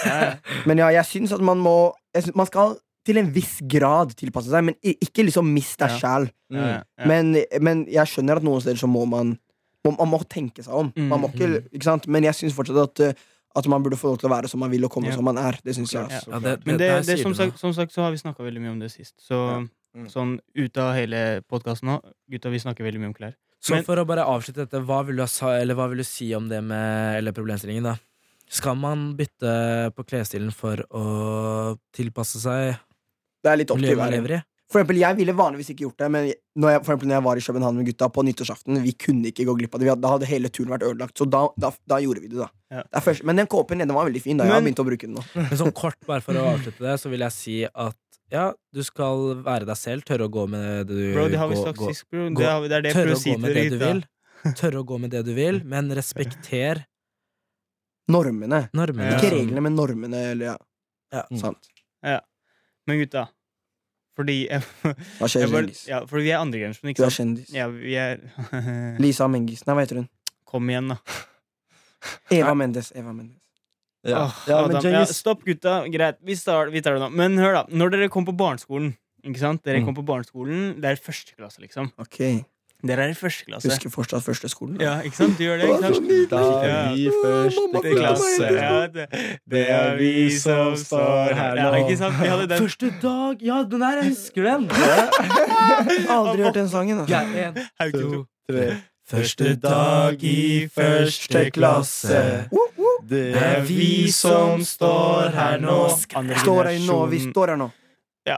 Men 0.66 0.80
ja, 0.82 0.88
jeg 1.00 1.06
syns 1.06 1.34
at 1.34 1.42
man 1.42 1.58
må 1.62 1.74
jeg 2.14 2.24
synes, 2.28 2.36
Man 2.38 2.48
skal 2.50 2.78
til 3.06 3.16
en 3.16 3.30
viss 3.32 3.58
grad 3.64 4.10
tilpasse 4.18 4.50
seg, 4.52 4.60
men 4.66 4.74
ikke 4.84 5.22
liksom 5.24 5.46
mist 5.54 5.78
deg 5.80 5.94
Ja. 5.94 5.98
sjæl. 6.02 6.26
ja, 6.52 6.64
ja, 6.66 6.80
ja. 7.00 7.06
Men, 7.08 7.30
men 7.64 7.86
jeg 7.88 8.06
skjønner 8.10 8.36
at 8.36 8.44
noen 8.44 8.60
steder 8.60 8.76
så 8.82 8.86
må 8.90 9.06
man 9.08 9.38
Man 9.88 10.10
må 10.12 10.18
tenke 10.28 10.60
seg 10.62 10.74
om. 10.76 10.90
Man 11.08 11.22
må 11.22 11.30
ikke, 11.32 11.62
ikke 11.72 11.86
sant? 11.88 12.04
Men 12.12 12.26
jeg 12.28 12.36
syns 12.36 12.52
fortsatt 12.52 12.76
at, 12.82 13.00
uh, 13.00 13.22
at 13.56 13.66
man 13.66 13.82
burde 13.82 13.98
få 13.98 14.12
lov 14.12 14.18
til 14.20 14.28
å 14.30 14.32
være 14.32 14.48
som 14.48 14.60
man 14.60 14.70
vil, 14.70 14.84
og 14.84 14.90
komme 14.94 15.06
Ja. 15.10 15.16
som 15.16 15.24
man 15.24 15.38
er. 15.38 15.58
Det 15.64 15.74
syns 15.74 15.90
jeg. 15.92 16.04
Altså. 16.06 16.30
Ja, 16.30 16.38
det, 16.38 16.66
Men 16.66 16.78
det, 16.78 17.06
det, 17.06 17.18
som, 17.22 17.34
sagt, 17.34 17.58
som 17.58 17.72
sagt 17.74 17.92
så 17.92 18.02
har 18.02 18.10
vi 18.12 18.18
snakka 18.22 18.44
veldig 18.46 18.60
mye 18.62 18.70
om 18.72 18.78
det 18.78 18.90
sist. 18.92 19.14
Så 19.20 19.66
Mm. 19.96 20.06
sånn 20.06 20.38
ut 20.54 20.76
av 20.78 20.94
hele 20.94 21.42
podkasten 21.50 21.88
nå 21.88 22.00
Gutta, 22.30 22.48
vi 22.48 22.58
snakker 22.62 22.84
veldig 22.86 23.00
mye 23.00 23.06
om 23.10 23.14
klær. 23.14 23.34
Så 23.60 23.74
Men- 23.74 23.84
for 23.84 23.96
å 23.96 24.06
bare 24.06 24.22
avslutte 24.24 24.62
dette, 24.68 24.80
hva 24.86 25.04
vil 25.04 25.16
du, 25.16 25.22
ha 25.24 25.50
eller 25.58 25.74
hva 25.74 25.88
vil 25.88 25.98
du 25.98 26.04
si 26.04 26.32
om 26.32 26.48
det 26.48 26.62
med 26.62 27.16
Eller 27.18 27.32
problemstillingen, 27.32 27.82
da? 27.82 27.96
Skal 28.48 28.76
man 28.76 29.16
bytte 29.16 29.92
på 29.94 30.04
klesstilen 30.06 30.52
for 30.52 30.76
å 30.92 31.76
tilpasse 31.92 32.38
seg 32.38 32.78
Det 33.42 33.50
er 33.52 33.56
litt 33.56 33.70
opp 33.70 33.78
til 33.78 33.96
hver? 33.96 34.44
For 34.70 34.78
eksempel, 34.78 35.00
jeg 35.02 35.16
ville 35.18 35.32
vanligvis 35.34 35.70
ikke 35.72 35.82
gjort 35.88 35.98
det, 35.98 36.08
men 36.14 36.28
når 36.62 36.70
jeg, 36.76 36.80
for 36.86 36.92
eksempel, 36.94 37.08
når 37.10 37.16
jeg 37.18 37.24
var 37.26 37.36
i 37.40 37.44
København 37.46 37.76
med 37.80 37.86
gutta 37.88 38.06
på 38.14 38.22
nyttårsaften, 38.22 38.76
vi 38.84 38.92
kunne 38.94 39.26
ikke 39.32 39.46
gå 39.48 39.54
glipp 39.58 39.72
av 39.74 39.80
det. 39.82 39.86
Vi 39.88 39.90
hadde, 39.90 40.02
da 40.04 40.12
hadde 40.12 40.28
hele 40.30 40.48
turen 40.54 40.70
vært 40.70 40.84
ødelagt. 40.86 41.16
Så 41.18 41.26
da, 41.26 41.40
da, 41.58 41.72
da 41.90 41.98
gjorde 42.04 42.22
vi 42.22 42.28
det, 42.30 42.38
da. 42.38 42.46
Ja. 42.70 42.84
Det 42.86 43.02
først, 43.02 43.24
men 43.26 43.40
den 43.42 43.48
kåpen 43.50 43.82
den 43.82 43.90
var 43.96 44.06
veldig 44.06 44.22
fin. 44.22 44.38
da 44.38 44.46
Jeg 44.46 44.54
har 44.54 44.62
begynt 44.62 44.78
å 44.78 44.86
bruke 44.86 45.08
den 45.08 45.16
nå. 45.18 45.24
Men 45.34 45.58
sånn 45.58 45.74
kort, 45.74 45.98
bare 46.06 46.22
for 46.22 46.38
å 46.38 46.44
avslutte 46.52 46.78
det, 46.86 46.94
så 47.02 47.10
vil 47.10 47.26
jeg 47.26 47.34
si 47.34 47.56
at 47.66 47.98
ja, 48.30 48.44
du 48.72 48.82
skal 48.86 49.40
være 49.42 49.66
deg 49.66 49.74
selv, 49.80 50.04
tørre 50.06 50.28
å 50.28 50.30
gå 50.30 50.46
med 50.46 50.86
det 50.86 50.94
du 50.94 51.14
Bro, 51.16 51.26
det 51.34 51.38
har 51.42 51.48
vi 51.50 51.56
gå- 51.58 51.64
sagt 51.66 51.78
gå- 51.82 51.88
sist, 51.90 52.06
bro. 52.12 52.28
gå- 52.30 52.38
Det, 52.38 52.68
det 52.70 52.76
er 52.78 52.82
det 52.86 52.92
jeg 52.92 52.94
Tørre 52.94 53.16
prøver 53.16 53.18
å 53.18 53.34
gå 53.34 53.40
med 53.42 53.50
til 53.50 53.58
det 53.58 53.70
du 53.74 53.78
vil. 53.82 54.54
Tørre 54.62 54.78
å 54.78 54.86
gå 54.86 55.00
med 55.02 55.10
det 55.10 55.24
du 55.26 55.32
vil, 55.34 55.58
men 55.66 55.90
respekter 55.98 56.84
Normene. 58.10 58.68
normene. 58.74 59.10
Ja. 59.10 59.18
Ikke 59.18 59.30
reglene, 59.34 59.62
men 59.66 59.74
normene. 59.76 60.20
Eller, 60.32 60.44
ja. 60.52 60.56
Ja. 61.12 61.24
Sant. 61.38 61.68
Men 62.86 62.98
gutta, 63.02 63.26
fordi 64.20 64.36
jeg, 64.46 64.62
Hva 65.18 65.28
skjer, 65.30 65.44
jeg 65.46 65.52
bare, 65.56 65.74
ja, 65.90 65.98
Fordi 66.10 66.22
vi 66.28 66.30
er 66.34 66.38
andregenerasjon, 66.44 66.86
Du 66.86 66.92
ikke 66.94 67.04
er 67.08 67.10
sant? 67.16 67.18
kjendis. 67.40 67.52
Ja, 67.56 67.66
vi 67.72 67.96
er 68.00 68.22
Lisa 69.02 69.26
Mengis. 69.32 69.64
Nei, 69.66 69.74
hva 69.78 69.84
heter 69.86 70.02
hun? 70.02 70.08
Kom 70.50 70.68
igjen, 70.72 70.92
da. 70.94 71.00
Eva 72.32 72.54
Mendes. 72.56 72.92
Eva 72.96 73.12
Mendes. 73.12 73.36
Ja. 74.06 74.22
Åh, 74.24 74.36
Ja, 74.48 74.62
men 74.66 74.76
Adam, 74.78 74.92
ja, 74.96 75.02
stopp, 75.12 75.42
gutta. 75.44 75.82
Greit, 75.92 76.16
vi 76.24 76.36
start, 76.38 76.70
vi 76.72 76.80
tar 76.80 76.96
det 76.96 77.02
nå. 77.02 77.10
Men 77.12 77.36
hør, 77.36 77.58
da. 77.58 77.64
Når 77.68 77.90
dere 77.92 78.08
kom 78.12 78.24
på 78.24 78.32
barneskolen 78.36 78.94
Ikke 79.20 79.36
sant? 79.42 79.60
Dere 79.68 79.82
Mm. 79.82 79.84
kom 79.90 79.94
på 79.98 80.04
barneskolen, 80.08 80.80
Det 80.80 80.88
er 80.88 80.96
første 80.96 81.34
klasse, 81.36 81.60
liksom. 81.60 81.90
Ok. 82.00 82.16
Dere 82.86 83.04
er 83.04 83.12
i 83.12 83.14
første 83.14 83.44
klasse. 83.44 83.68
Husker 83.68 83.90
fortsatt 83.92 84.24
første 84.24 84.48
skolen. 84.48 84.78
da. 84.78 84.84
Ja, 84.84 84.92
ikke 85.04 85.16
sant? 85.18 85.36
Du 85.38 85.44
gjør 85.44 85.58
det, 85.60 85.68
ikke 85.68 85.82
sant? 85.82 86.10
Da 86.30 86.42
er 86.64 86.92
vi 86.94 87.08
første 87.22 87.94
klasse. 87.96 88.50
Ja, 88.56 88.86
det, 88.94 89.06
det 89.52 89.64
er 89.70 89.96
vi 90.00 90.12
som 90.38 90.76
står 90.80 91.34
her 91.36 91.54
nå. 91.58 91.66
Ja, 91.66 91.82
ikke 91.84 91.96
sant? 92.00 92.20
Vi 92.22 92.30
hadde 92.32 92.46
den. 92.48 92.62
Første 92.64 92.92
dag! 93.02 93.42
Ja, 93.44 93.62
den 93.70 93.82
her, 93.84 94.00
jeg 94.02 94.14
husker 94.14 94.48
den! 94.48 94.70
Aldri 96.16 96.42
hørt 96.46 96.54
den 96.54 96.68
sangen. 96.72 97.02
Altså. 97.04 97.14
Ja, 97.14 97.50
en, 97.50 97.92
to, 97.92 98.24
Tre. 98.50 98.70
Første 99.10 99.54
dag 99.58 100.22
i 100.22 100.68
første 100.74 101.50
klasse. 101.50 102.22
Det 103.10 103.24
er 103.34 103.60
vi 103.66 104.10
som 104.14 104.62
står 104.64 105.32
her 105.34 105.58
nå. 105.58 105.78
Står 105.98 106.70
her 106.70 106.78
nå, 106.86 106.98
vi 107.10 107.18
står 107.24 107.54
her 107.54 107.58
nå. 107.58 107.70
Ja. 108.28 108.36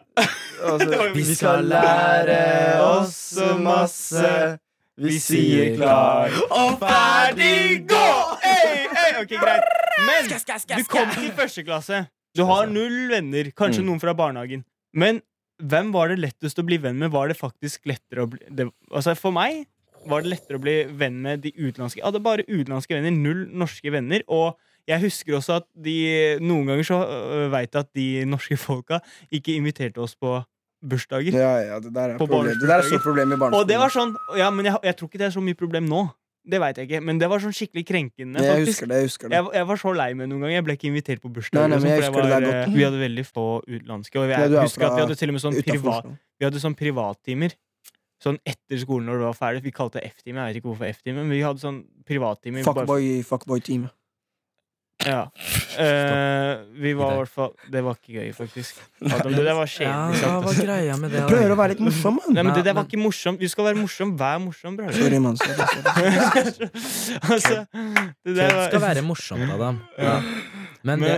Altså, 0.62 1.08
vi 1.16 1.24
skal 1.34 1.64
lære 1.66 2.38
oss 2.84 3.14
så 3.36 3.52
masse. 3.58 4.58
Vi 5.02 5.16
sier 5.18 5.72
klar 5.78 6.28
Og 6.52 6.74
ferdig, 6.78 7.80
gå! 7.88 8.02
Hey, 8.44 8.84
hey, 8.92 9.14
ok, 9.22 9.32
greit. 9.40 9.64
Men 10.04 10.28
du 10.76 10.84
kom 10.90 11.08
til 11.16 11.32
første 11.36 11.64
klasse. 11.66 12.02
Du 12.36 12.44
har 12.48 12.68
null 12.70 13.08
venner. 13.10 13.50
Kanskje 13.56 13.82
Mm. 13.82 13.88
noen 13.90 14.00
fra 14.00 14.12
barnehagen. 14.16 14.64
Men 14.94 15.20
hvem 15.62 15.92
var 15.92 16.08
det 16.12 16.18
lettest 16.20 16.58
å 16.60 16.64
bli 16.66 16.76
venn 16.80 16.98
med? 17.00 17.10
Var 17.12 17.28
det 17.32 17.38
faktisk 17.40 17.86
lettere 17.88 18.24
å 18.24 18.30
bli 18.30 18.40
det, 18.50 18.68
Altså 18.92 19.16
For 19.16 19.32
meg 19.32 19.66
var 20.06 20.22
det 20.22 20.32
lettere 20.32 20.58
å 20.58 20.62
bli 20.62 20.84
venn 20.98 21.20
med 21.22 21.42
de 21.42 21.52
utenlandske. 21.52 22.00
Jeg 22.00 22.06
hadde 22.08 22.22
bare 22.22 22.44
utenlandske 22.48 22.94
venner, 22.96 23.10
null 23.14 23.46
norske 23.52 23.90
venner. 23.92 24.22
Og 24.28 24.56
jeg 24.88 25.00
husker 25.04 25.36
også 25.38 25.58
at 25.60 25.66
de 25.78 26.38
noen 26.42 26.66
ganger 26.66 26.86
så 26.88 26.98
øh, 27.04 27.50
veit 27.52 27.70
jeg 27.72 27.80
at 27.86 27.92
de 27.94 28.06
norske 28.26 28.56
folka 28.58 28.98
ikke 29.32 29.54
inviterte 29.56 29.98
oss 30.02 30.16
på 30.18 30.40
bursdager. 30.82 31.30
Ja, 31.38 31.52
ja, 31.62 31.78
det 31.78 31.92
der 31.94 32.14
er, 32.14 32.18
problem. 32.18 32.48
Det 32.58 32.66
der 32.66 32.80
er 32.80 32.88
stort 32.88 33.04
problem 33.04 33.32
i 33.32 33.36
barneskolen. 33.38 33.60
Og 33.62 33.68
det 33.68 33.78
var 33.78 33.92
sånn 33.94 34.16
Ja, 34.36 34.50
men 34.50 34.66
jeg, 34.66 34.74
jeg 34.82 34.96
tror 34.98 35.08
ikke 35.08 35.20
det 35.22 35.28
er 35.30 35.36
så 35.36 35.44
mye 35.44 35.54
problem 35.58 35.86
nå. 35.86 36.08
Det 36.42 36.58
veit 36.58 36.78
jeg 36.80 36.88
ikke. 36.88 37.00
Men 37.06 37.20
det 37.22 37.28
var 37.30 37.38
sånn 37.38 37.54
skikkelig 37.54 37.84
krenkende. 37.86 38.42
jeg 38.42 38.64
husker 38.66 38.88
det. 38.90 38.96
jeg 38.98 39.06
husker 39.06 39.30
det 39.30 39.36
Jeg, 39.38 39.46
jeg 39.54 39.66
var 39.68 39.78
så 39.78 39.92
lei 39.94 40.08
meg 40.18 40.26
noen 40.26 40.42
ganger. 40.42 40.56
Jeg 40.56 40.64
ble 40.66 40.74
ikke 40.74 40.88
invitert 40.90 41.22
på 41.22 41.30
bursdag. 41.30 41.70
Eh, 41.70 42.56
godt. 42.66 42.74
Vi 42.74 42.82
hadde 42.82 42.98
veldig 42.98 43.26
få 43.28 43.44
utenlandske. 43.68 44.18
Og 44.18 44.26
jeg 44.26 44.34
Ja, 44.34 44.48
er 44.50 44.66
husker 44.66 44.88
at 44.88 44.96
vi 44.98 45.04
hadde 45.06 45.18
til 45.22 45.30
og 45.30 45.38
med 45.38 45.44
sånn 45.46 45.60
privat 45.62 46.10
Vi 46.10 46.48
hadde 46.48 46.64
sånn 46.66 46.74
privattimer. 46.74 47.54
Sånn 48.22 48.38
etter 48.46 48.78
skolen 48.82 49.06
når 49.06 49.22
det 49.22 49.28
var 49.30 49.38
ferdig. 49.38 49.62
Vi 49.62 49.70
kalte 49.70 50.00
det 50.02 50.10
F-time. 50.16 50.42
Jeg 50.42 50.50
vet 50.50 50.58
ikke 50.62 50.70
hvorfor 50.74 50.90
F-time, 50.90 51.22
men 51.22 51.30
vi 51.30 51.42
hadde 51.46 51.62
sånn 51.62 51.84
privattimer. 52.06 52.66
bare- 52.66 53.22
Fuckboy. 53.22 54.01
Ja. 55.08 55.30
Uh, 55.72 56.58
vi 56.76 56.90
var 56.92 57.14
i 57.14 57.16
hvert 57.22 57.30
fall 57.32 57.52
Det 57.72 57.80
var 57.80 57.94
ikke 57.96 58.18
gøy, 58.20 58.26
faktisk. 58.36 58.76
Adam, 59.00 59.32
det 59.32 59.44
der 59.46 59.54
var 59.56 59.70
Ja, 59.80 59.94
kjedelig 60.12 60.20
hva 60.20 60.32
var 60.44 60.58
greia 60.58 60.96
med 61.00 61.14
det? 61.14 61.22
Prøver 61.30 61.54
å 61.54 61.56
være 61.56 61.72
litt 61.72 61.80
morsom, 61.86 62.18
mann. 62.18 62.34
Nei, 62.36 62.44
men 62.44 62.52
Det 62.52 62.64
der 62.66 62.76
var 62.76 62.84
ikke 62.84 63.00
morsom. 63.00 63.38
Vi 63.40 63.48
skal 63.48 63.70
være 63.70 63.80
morsom. 63.80 64.12
Vær 64.20 64.36
morsom, 64.44 64.76
bror. 64.76 64.92
Sorry, 64.92 65.20
mann. 65.24 65.40
altså, 67.32 67.62
det 68.20 68.36
der 68.36 68.52
var 68.52 68.68
skal 68.68 68.84
være 68.84 69.04
morsom, 69.06 69.46
Adam. 69.48 69.80
Ja. 69.96 70.18
Men, 70.84 71.00
Men, 71.00 71.08
det, 71.08 71.16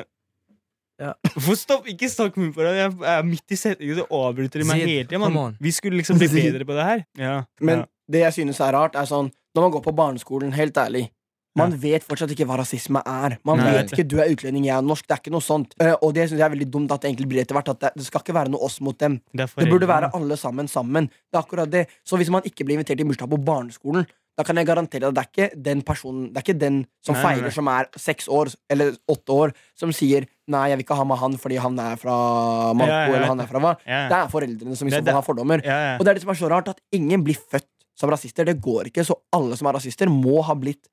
ja. 1.02 1.10
Hvorfor 1.32 1.58
stopp? 1.58 1.90
Ikke 1.90 2.08
snakk 2.12 2.38
mye 2.38 2.54
på 2.54 2.62
det. 2.62 2.76
Jeg 2.78 2.94
er 3.10 3.26
midt 3.26 3.56
i 3.56 3.58
setningen, 3.58 3.98
du 3.98 4.06
avbryter 4.06 4.62
de 4.62 4.68
meg 4.70 4.84
hele 4.84 5.08
tida. 5.08 5.18
come 5.18 5.48
Vi 5.58 5.74
skulle 5.74 5.98
liksom 5.98 6.22
bli 6.22 6.30
bedre 6.30 6.68
på 6.68 6.78
det 6.78 6.86
her. 6.92 7.04
Ja. 7.18 7.34
Men 7.60 7.82
ja. 7.82 7.90
det 8.14 8.24
jeg 8.28 8.38
synes 8.38 8.62
er 8.62 8.74
rart, 8.78 8.94
er 8.94 9.10
sånn 9.10 9.32
Når 9.54 9.66
man 9.66 9.74
går 9.74 9.82
på 9.82 9.98
barneskolen, 9.98 10.54
helt 10.54 10.78
ærlig 10.78 11.08
man 11.56 11.70
vet 11.78 12.02
fortsatt 12.02 12.30
ikke 12.34 12.46
hva 12.48 12.58
rasisme 12.58 13.00
er. 13.06 13.38
Man 13.46 13.58
Nei. 13.58 13.72
vet 13.76 13.92
ikke 13.92 14.08
Du 14.08 14.16
er 14.20 14.30
utlending, 14.32 14.64
jeg 14.66 14.76
er 14.76 14.82
norsk. 14.82 15.06
Det 15.06 15.14
er 15.16 15.20
ikke 15.22 15.34
noe 15.34 15.44
sånt. 15.44 15.74
Eh, 15.80 15.94
og 16.02 16.14
det 16.14 16.28
synes 16.28 16.40
jeg 16.40 16.46
er 16.48 16.54
veldig 16.56 16.70
dumt 16.70 16.90
at 16.92 17.00
det 17.02 17.10
egentlig 17.12 17.28
blir 17.30 17.42
etter 17.44 17.54
hvert. 17.54 17.68
At 17.70 17.94
det, 17.94 18.04
skal 18.04 18.20
ikke 18.24 18.34
være 18.34 18.50
noe 18.50 18.60
oss 18.66 18.80
mot 18.80 18.98
dem. 18.98 19.20
Det, 19.32 19.48
Det 19.54 19.68
burde 19.70 19.86
være 19.86 20.10
alle 20.14 20.36
sammen 20.36 20.66
sammen. 20.68 21.06
Det 21.30 21.38
er 21.38 21.42
akkurat 21.44 21.70
det 21.70 21.86
Så 22.04 22.16
hvis 22.18 22.30
man 22.30 22.42
ikke 22.42 22.64
blir 22.64 22.74
invitert 22.78 23.00
i 23.00 23.04
bursdag 23.04 23.30
på 23.30 23.38
barneskolen, 23.44 24.06
da 24.36 24.42
kan 24.42 24.56
jeg 24.56 24.66
garantere 24.66 25.06
at 25.06 25.14
det 25.14 25.22
er 25.22 25.28
ikke 25.30 25.62
den 25.62 25.82
personen 25.86 26.32
Det 26.32 26.36
er 26.40 26.42
ikke 26.42 26.58
den 26.58 26.86
som 27.06 27.14
Nei, 27.14 27.22
feirer 27.22 27.42
nei. 27.46 27.50
som 27.54 27.68
er 27.70 27.86
seks 27.96 28.26
år 28.26 28.50
eller 28.68 28.96
åtte 29.08 29.30
år, 29.30 29.52
som 29.78 29.92
sier 29.92 30.26
'nei, 30.48 30.68
jeg 30.70 30.76
vil 30.78 30.84
ikke 30.84 30.96
ha 30.96 31.04
med 31.04 31.18
han 31.18 31.36
fordi 31.38 31.56
han 31.62 31.78
er 31.78 31.94
fra 31.96 32.74
Marokko', 32.74 32.88
Ja, 32.88 33.06
ja, 33.06 33.10
ja. 33.10 33.14
eller 33.14 33.26
'han 33.28 33.40
er 33.40 33.46
fra 33.46 33.60
hva'. 33.60 33.76
Det 33.86 34.16
er 34.18 34.28
foreldrene 34.28 34.76
som 34.76 34.88
liksom 34.88 34.90
Det- 34.90 35.04
det- 35.04 35.14
har 35.14 35.22
fordommer. 35.22 35.58
Og 35.62 36.04
det 36.04 36.08
er 36.08 36.14
det 36.14 36.22
som 36.22 36.30
er 36.30 36.34
så 36.34 36.50
rart, 36.50 36.68
at 36.68 36.80
ingen 36.92 37.22
blir 37.22 37.36
født 37.36 37.68
som 37.96 38.10
rasister. 38.10 38.44
Det 38.44 38.60
går 38.60 38.86
ikke. 38.90 39.04
Så 39.06 39.14
alle 39.32 39.56
som 39.56 39.68
er 39.68 39.72
rasister, 39.74 40.06
må 40.08 40.42
ha 40.42 40.54
blitt 40.54 40.88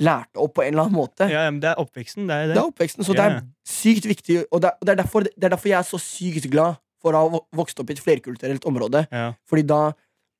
lært 0.00 0.36
opp 0.38 0.54
på 0.54 0.62
en 0.62 0.72
eller 0.74 0.86
annen 0.86 0.94
måte. 0.98 1.26
ja, 1.30 1.46
men 1.50 1.60
det 1.60 1.70
er 1.72 1.80
oppveksten. 1.82 2.26
Det 2.28 2.34
er 2.34 2.46
det. 2.50 2.54
Det 2.56 2.62
er 2.62 2.68
oppveksten, 2.70 3.04
så 3.04 3.14
Ja, 3.16 3.28
det 3.28 3.38
er 3.38 3.48
sykt 3.66 4.06
viktig. 4.06 4.44
Og 4.52 4.60
det 4.62 4.70
er, 4.70 4.92
er 4.92 5.00
derfor, 5.02 5.24
det 5.26 5.44
er 5.48 5.54
derfor 5.56 5.68
jeg 5.72 5.78
er 5.80 5.88
så 5.88 5.98
sykt 6.02 6.50
glad 6.52 6.76
for 7.02 7.14
å 7.14 7.24
ha 7.30 7.40
vokst 7.54 7.78
opp 7.80 7.90
i 7.90 7.94
et 7.96 8.02
flerkulturelt 8.02 8.64
område. 8.66 9.06
Ja. 9.12 9.32
Fordi 9.48 9.66
da 9.66 9.92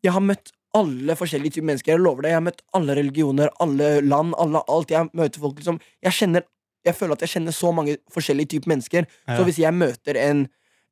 Jeg 0.05 0.13
har 0.15 0.21
møtt 0.23 0.53
alle 0.79 1.15
forskjellige 1.19 1.57
typer 1.57 1.67
mennesker. 1.67 1.93
Jeg 1.97 2.01
lover 2.05 2.23
det. 2.23 2.31
Jeg 2.31 2.37
har 2.39 2.45
møtt 2.47 2.63
alle 2.77 2.95
religioner, 2.95 3.49
alle 3.61 4.01
land, 4.03 4.35
alle 4.39 4.61
alt. 4.69 4.91
Jeg 4.91 5.09
møter 5.13 5.41
folk 5.41 5.57
liksom 5.59 5.81
Jeg 6.03 6.13
kjenner 6.13 6.43
Jeg 6.87 6.95
føler 6.95 7.13
at 7.19 7.21
jeg 7.27 7.29
kjenner 7.35 7.53
så 7.53 7.73
mange 7.75 7.97
forskjellige 8.15 8.47
typer 8.55 8.69
mennesker. 8.71 9.07
Ja. 9.27 9.37
Så 9.37 9.45
hvis 9.49 9.59
jeg 9.59 9.75
møter 9.75 10.17
en, 10.23 10.45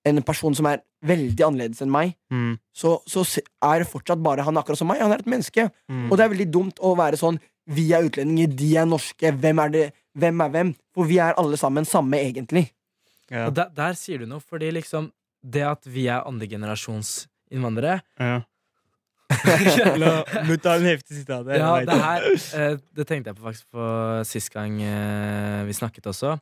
en 0.04 0.22
person 0.26 0.54
som 0.54 0.66
er 0.66 0.82
veldig 1.06 1.44
annerledes 1.46 1.82
enn 1.82 1.90
meg, 1.90 2.16
Mm. 2.32 2.58
så, 2.74 2.96
så 3.06 3.22
er 3.62 3.78
det 3.84 3.86
fortsatt 3.88 4.18
bare 4.22 4.42
han 4.42 4.56
akkurat 4.58 4.78
som 4.78 4.88
meg. 4.90 4.98
Han 5.00 5.12
er 5.14 5.22
et 5.22 5.26
menneske. 5.30 5.70
Mm. 5.88 6.10
Og 6.10 6.16
det 6.18 6.24
er 6.24 6.32
veldig 6.34 6.50
dumt 6.50 6.80
å 6.82 6.96
være 6.98 7.16
sånn 7.20 7.38
Vi 7.66 7.90
er 7.92 8.06
utlendinger, 8.06 8.50
de 8.54 8.70
er 8.78 8.88
norske. 8.88 9.32
Hvem 9.42 9.62
er 9.64 9.72
det? 9.74 9.84
Hvem 10.16 10.42
er 10.44 10.50
hvem? 10.54 10.72
For 10.94 11.08
vi 11.08 11.18
er 11.22 11.36
alle 11.40 11.58
sammen 11.60 11.84
samme, 11.84 12.20
egentlig. 12.22 12.70
ja. 13.30 13.46
og 13.46 13.56
der, 13.56 13.72
der 13.74 13.96
sier 13.98 14.22
du 14.22 14.26
noe, 14.30 14.40
fordi 14.40 14.70
liksom 14.70 15.10
Det 15.42 15.62
at 15.66 15.86
vi 15.86 16.06
er 16.06 16.26
andregenerasjons 16.26 17.26
innvandrere 17.50 18.00
Ja. 18.18 18.40
Nå 19.98 20.10
tar 20.38 20.58
ta 20.62 20.72
en 20.78 20.86
heftig 20.86 21.16
sitat 21.18 21.48
her. 21.50 21.58
Ja, 21.58 21.70
det 21.82 21.96
her 21.98 22.26
eh, 22.30 22.76
Det 22.94 23.06
tenkte 23.08 23.32
jeg 23.32 23.38
på 23.38 23.42
faktisk 23.42 23.66
på 23.74 23.86
sist 24.28 24.52
gang 24.54 24.78
eh, 24.78 25.64
vi 25.66 25.74
snakket 25.74 26.06
også. 26.06 26.36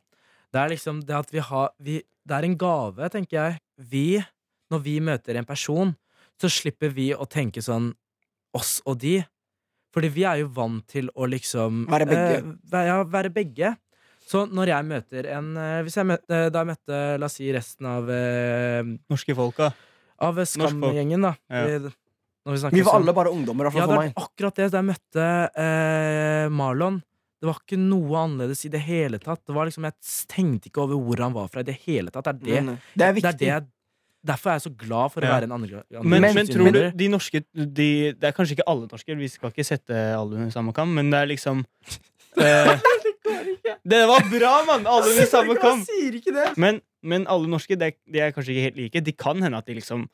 Det 0.53 0.61
er 0.61 0.69
liksom 0.69 1.01
det 1.01 1.15
at 1.17 1.33
vi 1.33 1.41
har 1.41 1.71
vi, 1.81 2.03
Det 2.25 2.35
er 2.37 2.45
en 2.45 2.57
gave, 2.57 3.09
tenker 3.09 3.37
jeg. 3.39 3.57
Vi, 3.77 4.21
når 4.69 4.83
vi 4.85 4.99
møter 5.01 5.35
en 5.35 5.45
person, 5.49 5.95
så 6.41 6.49
slipper 6.51 6.93
vi 6.93 7.09
å 7.13 7.25
tenke 7.25 7.61
sånn 7.61 7.91
oss 8.55 8.79
og 8.85 8.99
de. 9.01 9.17
Fordi 9.95 10.09
vi 10.11 10.25
er 10.27 10.41
jo 10.43 10.49
vant 10.51 10.83
til 10.91 11.07
å 11.15 11.27
liksom 11.31 11.85
Være 11.87 12.05
begge. 12.09 12.37
eh, 12.75 12.85
ja, 12.89 12.97
være 13.07 13.31
begge. 13.31 13.73
Så 14.25 14.43
når 14.49 14.71
jeg 14.73 14.85
møter 14.89 15.27
en 15.37 15.51
eh, 15.61 15.81
Hvis 15.85 15.95
jeg 15.99 16.07
møtte, 16.09 16.39
Da 16.51 16.63
jeg 16.63 16.69
møtte, 16.73 17.01
la 17.21 17.27
oss 17.29 17.35
si, 17.39 17.47
resten 17.53 17.85
av 17.87 18.09
eh, 18.11 18.81
Norske 19.13 19.35
folka. 19.37 19.69
Av 20.25 20.39
Skam-gjengen, 20.47 21.21
da. 21.27 21.33
Ja. 21.51 21.65
Vi, 21.67 21.91
vi 22.45 22.79
Vi 22.79 22.81
var 22.85 22.99
alle 22.99 23.13
bare 23.17 23.31
ungdommer, 23.33 23.67
i 23.67 23.71
hvert 23.71 23.81
Ja, 23.81 23.85
for 23.85 23.93
det 23.93 23.95
Ja, 23.95 24.07
er 24.09 24.15
var 24.15 24.25
akkurat 24.29 24.55
det. 24.59 24.67
Da 24.73 24.81
jeg 24.81 24.89
møtte 24.91 25.27
eh, 25.65 26.47
Marlon, 26.53 26.99
det 27.41 27.49
var 27.49 27.59
ikke 27.61 27.77
noe 27.81 28.17
annerledes 28.23 28.65
i 28.65 28.71
det 28.73 28.81
hele 28.87 29.19
tatt. 29.21 29.41
Det 29.45 29.53
var 29.55 29.67
liksom, 29.69 29.85
Jeg 29.89 30.27
tenkte 30.31 30.69
ikke 30.71 30.83
over 30.85 30.97
hvor 31.05 31.23
han 31.25 31.33
var 31.35 31.49
fra 31.53 31.61
i 31.61 31.67
det 31.67 31.77
hele 31.85 32.09
tatt. 32.15 32.25
Det 32.25 32.35
er 32.35 32.39
det, 32.41 32.57
eh, 32.57 32.91
det 32.95 33.07
er 33.09 33.13
det, 33.19 33.25
er 33.29 33.39
det 33.41 33.49
jeg, 33.51 33.67
derfor 34.25 34.51
er 34.51 34.57
jeg 34.59 34.65
så 34.65 34.73
glad 34.85 35.13
for 35.13 35.21
å 35.21 35.27
Ja. 35.29 35.35
være 35.37 35.47
en 35.49 35.55
andre, 35.57 35.83
andre 35.93 36.09
Men, 36.09 36.25
men, 36.35 36.47
tror 36.49 36.71
du 36.73 36.81
de 36.97 37.07
norske 37.13 37.43
de, 37.53 37.87
Det 38.17 38.23
er 38.29 38.33
kanskje 38.35 38.57
ikke 38.57 38.67
alle 38.67 38.87
norske, 38.91 39.17
vi 39.19 39.27
skal 39.31 39.51
ikke 39.53 39.65
sette 39.67 39.93
alle 40.17 40.39
under 40.39 40.51
samme 40.53 40.73
kam, 40.73 40.93
men 40.97 41.11
det 41.13 41.19
er 41.21 41.29
liksom 41.31 41.63
eh, 42.41 42.75
Det 43.85 44.03
var 44.09 44.25
bra, 44.31 44.53
mann! 44.67 44.85
Alle 44.89 45.11
under 45.13 45.25
samme 45.29 45.55
kam. 45.61 45.85
Men, 46.57 46.81
men 47.03 47.25
alle 47.29 47.49
norske 47.49 47.77
de, 47.77 47.91
de 48.11 48.21
er 48.21 48.31
kanskje 48.35 48.53
ikke 48.55 48.67
helt 48.69 48.79
like. 48.81 49.01
De 49.05 49.13
kan 49.13 49.41
hende 49.41 49.57
at 49.57 49.67
de 49.69 49.77
liksom 49.77 50.07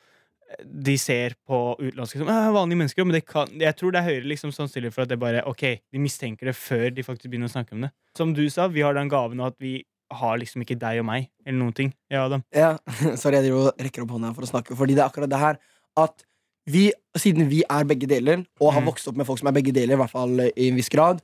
De 0.68 0.98
ser 1.00 1.38
på 1.48 1.58
utenlandske 1.80 2.20
som 2.20 2.28
«Ah, 2.28 2.50
vanlige 2.52 2.82
mennesker, 2.82 3.06
men 3.08 3.16
det 3.16 3.22
kan, 3.26 3.48
jeg 3.56 3.72
tror 3.80 3.94
det 3.96 4.02
er 4.02 4.10
høyere 4.10 4.28
liksom 4.34 4.52
sannsynlig 4.52 4.92
for 4.92 5.06
at 5.06 5.10
det 5.14 5.18
bare 5.22 5.46
Ok, 5.48 5.64
de 5.64 6.00
mistenker 6.04 6.50
det 6.52 6.56
før 6.60 6.90
de 6.92 7.06
faktisk 7.08 7.32
begynner 7.32 7.48
å 7.48 7.54
snakke 7.56 7.72
om 7.78 7.86
det. 7.88 7.92
Som 8.20 8.34
du 8.36 8.44
sa, 8.52 8.68
vi 8.68 8.84
har 8.84 8.94
den 8.98 9.08
gaven 9.12 9.40
at 9.46 9.56
vi 9.64 9.78
har 10.12 10.38
liksom 10.42 10.62
ikke 10.66 10.78
deg 10.80 11.00
og 11.02 11.06
meg, 11.08 11.30
eller 11.46 11.60
noen 11.60 11.74
ting. 11.78 11.94
Ja, 12.12 12.26
Adam. 12.28 12.44
Ja, 12.56 12.74
sorry, 13.22 13.40
jeg 13.40 13.50
driver 13.50 13.70
og 13.72 13.80
rekker 13.88 14.04
opp 14.06 14.12
hånda 14.18 14.34
for 14.36 14.44
å 14.48 14.52
snakke. 14.52 14.76
Fordi 14.78 14.96
det 14.98 15.04
er 15.04 15.10
akkurat 15.10 15.30
det 15.32 15.40
her 15.42 15.58
at 16.02 16.26
vi, 16.70 16.92
siden 17.18 17.48
vi 17.50 17.64
er 17.66 17.84
begge 17.90 18.06
deler, 18.08 18.44
og 18.62 18.74
har 18.76 18.82
Mm. 18.84 18.90
vokst 18.92 19.08
opp 19.10 19.16
med 19.18 19.26
folk 19.26 19.40
som 19.42 19.48
er 19.50 19.56
begge 19.58 19.74
deler, 19.74 19.96
i 19.96 20.02
hvert 20.04 20.12
fall 20.14 20.40
i 20.46 20.68
en 20.70 20.76
viss 20.78 20.90
grad, 20.94 21.22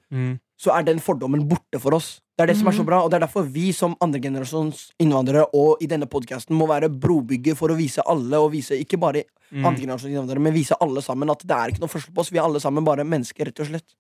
så 0.58 0.74
er 0.74 0.84
den 0.88 0.98
fordommen 1.00 1.44
borte 1.48 1.80
for 1.80 1.94
oss. 1.94 2.20
Det 2.38 2.44
er 2.44 2.48
det 2.52 2.58
som 2.58 2.68
er 2.70 2.74
så 2.74 2.84
bra, 2.86 3.04
og 3.06 3.12
det 3.12 3.20
er 3.20 3.26
derfor 3.28 3.46
vi 3.46 3.72
som 3.74 3.94
andregenerasjons 4.02 4.92
innvandrere 5.02 5.46
og 5.54 5.78
i 5.82 5.88
denne 5.90 6.06
podkasten 6.10 6.58
må 6.58 6.66
være 6.70 6.90
brobygger 6.90 7.56
for 7.58 7.70
å 7.70 7.78
vise 7.78 8.02
alle, 8.10 8.38
og 8.42 8.52
vise 8.56 8.78
ikke 8.82 8.98
bare 9.00 9.24
Mm. 9.54 9.64
andregenerasjons 9.70 10.12
innvandrere, 10.12 10.42
men 10.44 10.54
vise 10.54 10.76
alle 10.82 11.00
sammen 11.06 11.30
at 11.32 11.40
det 11.48 11.56
er 11.56 11.70
ikke 11.72 11.80
noe 11.86 11.88
forskjell 11.94 12.14
på 12.18 12.20
oss. 12.26 12.30
Vi 12.34 12.38
er 12.40 12.44
alle 12.44 12.60
sammen 12.60 12.84
bare 12.84 13.06
mennesker, 13.08 13.46
rett 13.48 13.60
og 13.64 13.68
slett. 13.70 13.94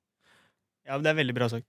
Ja, 0.87 0.97
det 0.97 1.07
er 1.13 1.15
veldig 1.21 1.35
bra 1.37 1.47
sagt. 1.47 1.65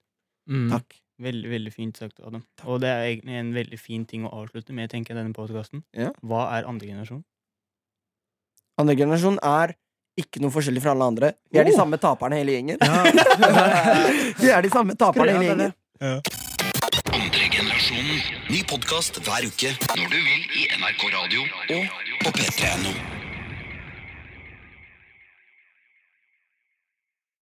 Mm. 0.48 0.70
Takk. 0.72 0.96
Veldig, 1.18 1.48
veldig 1.50 1.72
fint 1.74 1.96
sagt, 1.98 2.20
Adam. 2.22 2.44
Og 2.64 2.78
det 2.80 2.88
er 2.92 3.02
egentlig 3.08 3.34
en 3.40 3.48
veldig 3.56 3.78
fin 3.80 4.04
ting 4.06 4.22
å 4.28 4.30
avslutte 4.38 4.72
med, 4.76 4.90
tenker 4.92 5.14
jeg, 5.14 5.18
denne 5.24 5.34
podkasten. 5.34 5.82
Ja. 5.98 6.12
Hva 6.22 6.44
er 6.58 6.68
andre 6.70 6.86
generasjon? 6.86 7.24
Andregenerasjon 8.78 9.40
er 9.42 9.74
ikke 10.18 10.38
noe 10.42 10.54
forskjellig 10.54 10.82
fra 10.84 10.92
alle 10.94 11.08
andre. 11.10 11.32
Vi 11.50 11.58
er 11.58 11.66
de 11.66 11.72
Oh. 11.74 11.80
samme 11.80 11.98
taperne 11.98 12.38
hele 12.38 12.54
gjengen. 12.54 12.78
Ja. 12.78 13.02
vi 14.42 14.50
er 14.54 14.62
de 14.62 14.70
samme 14.70 14.94
taperne 14.94 15.34
hele 15.34 15.50
gjengen. 15.50 15.74
Andre 17.18 17.50
generasjonen. 17.50 18.22
Ny 18.50 18.62
podkast 18.70 19.18
hver 19.26 19.46
uke 19.50 19.74
når 19.98 20.10
du 20.14 20.18
vil 20.22 20.42
i 20.62 20.66
NRK 20.78 21.06
Radio 21.18 21.42
og 21.42 21.86
på 22.24 22.38
p3.no. 22.38 23.17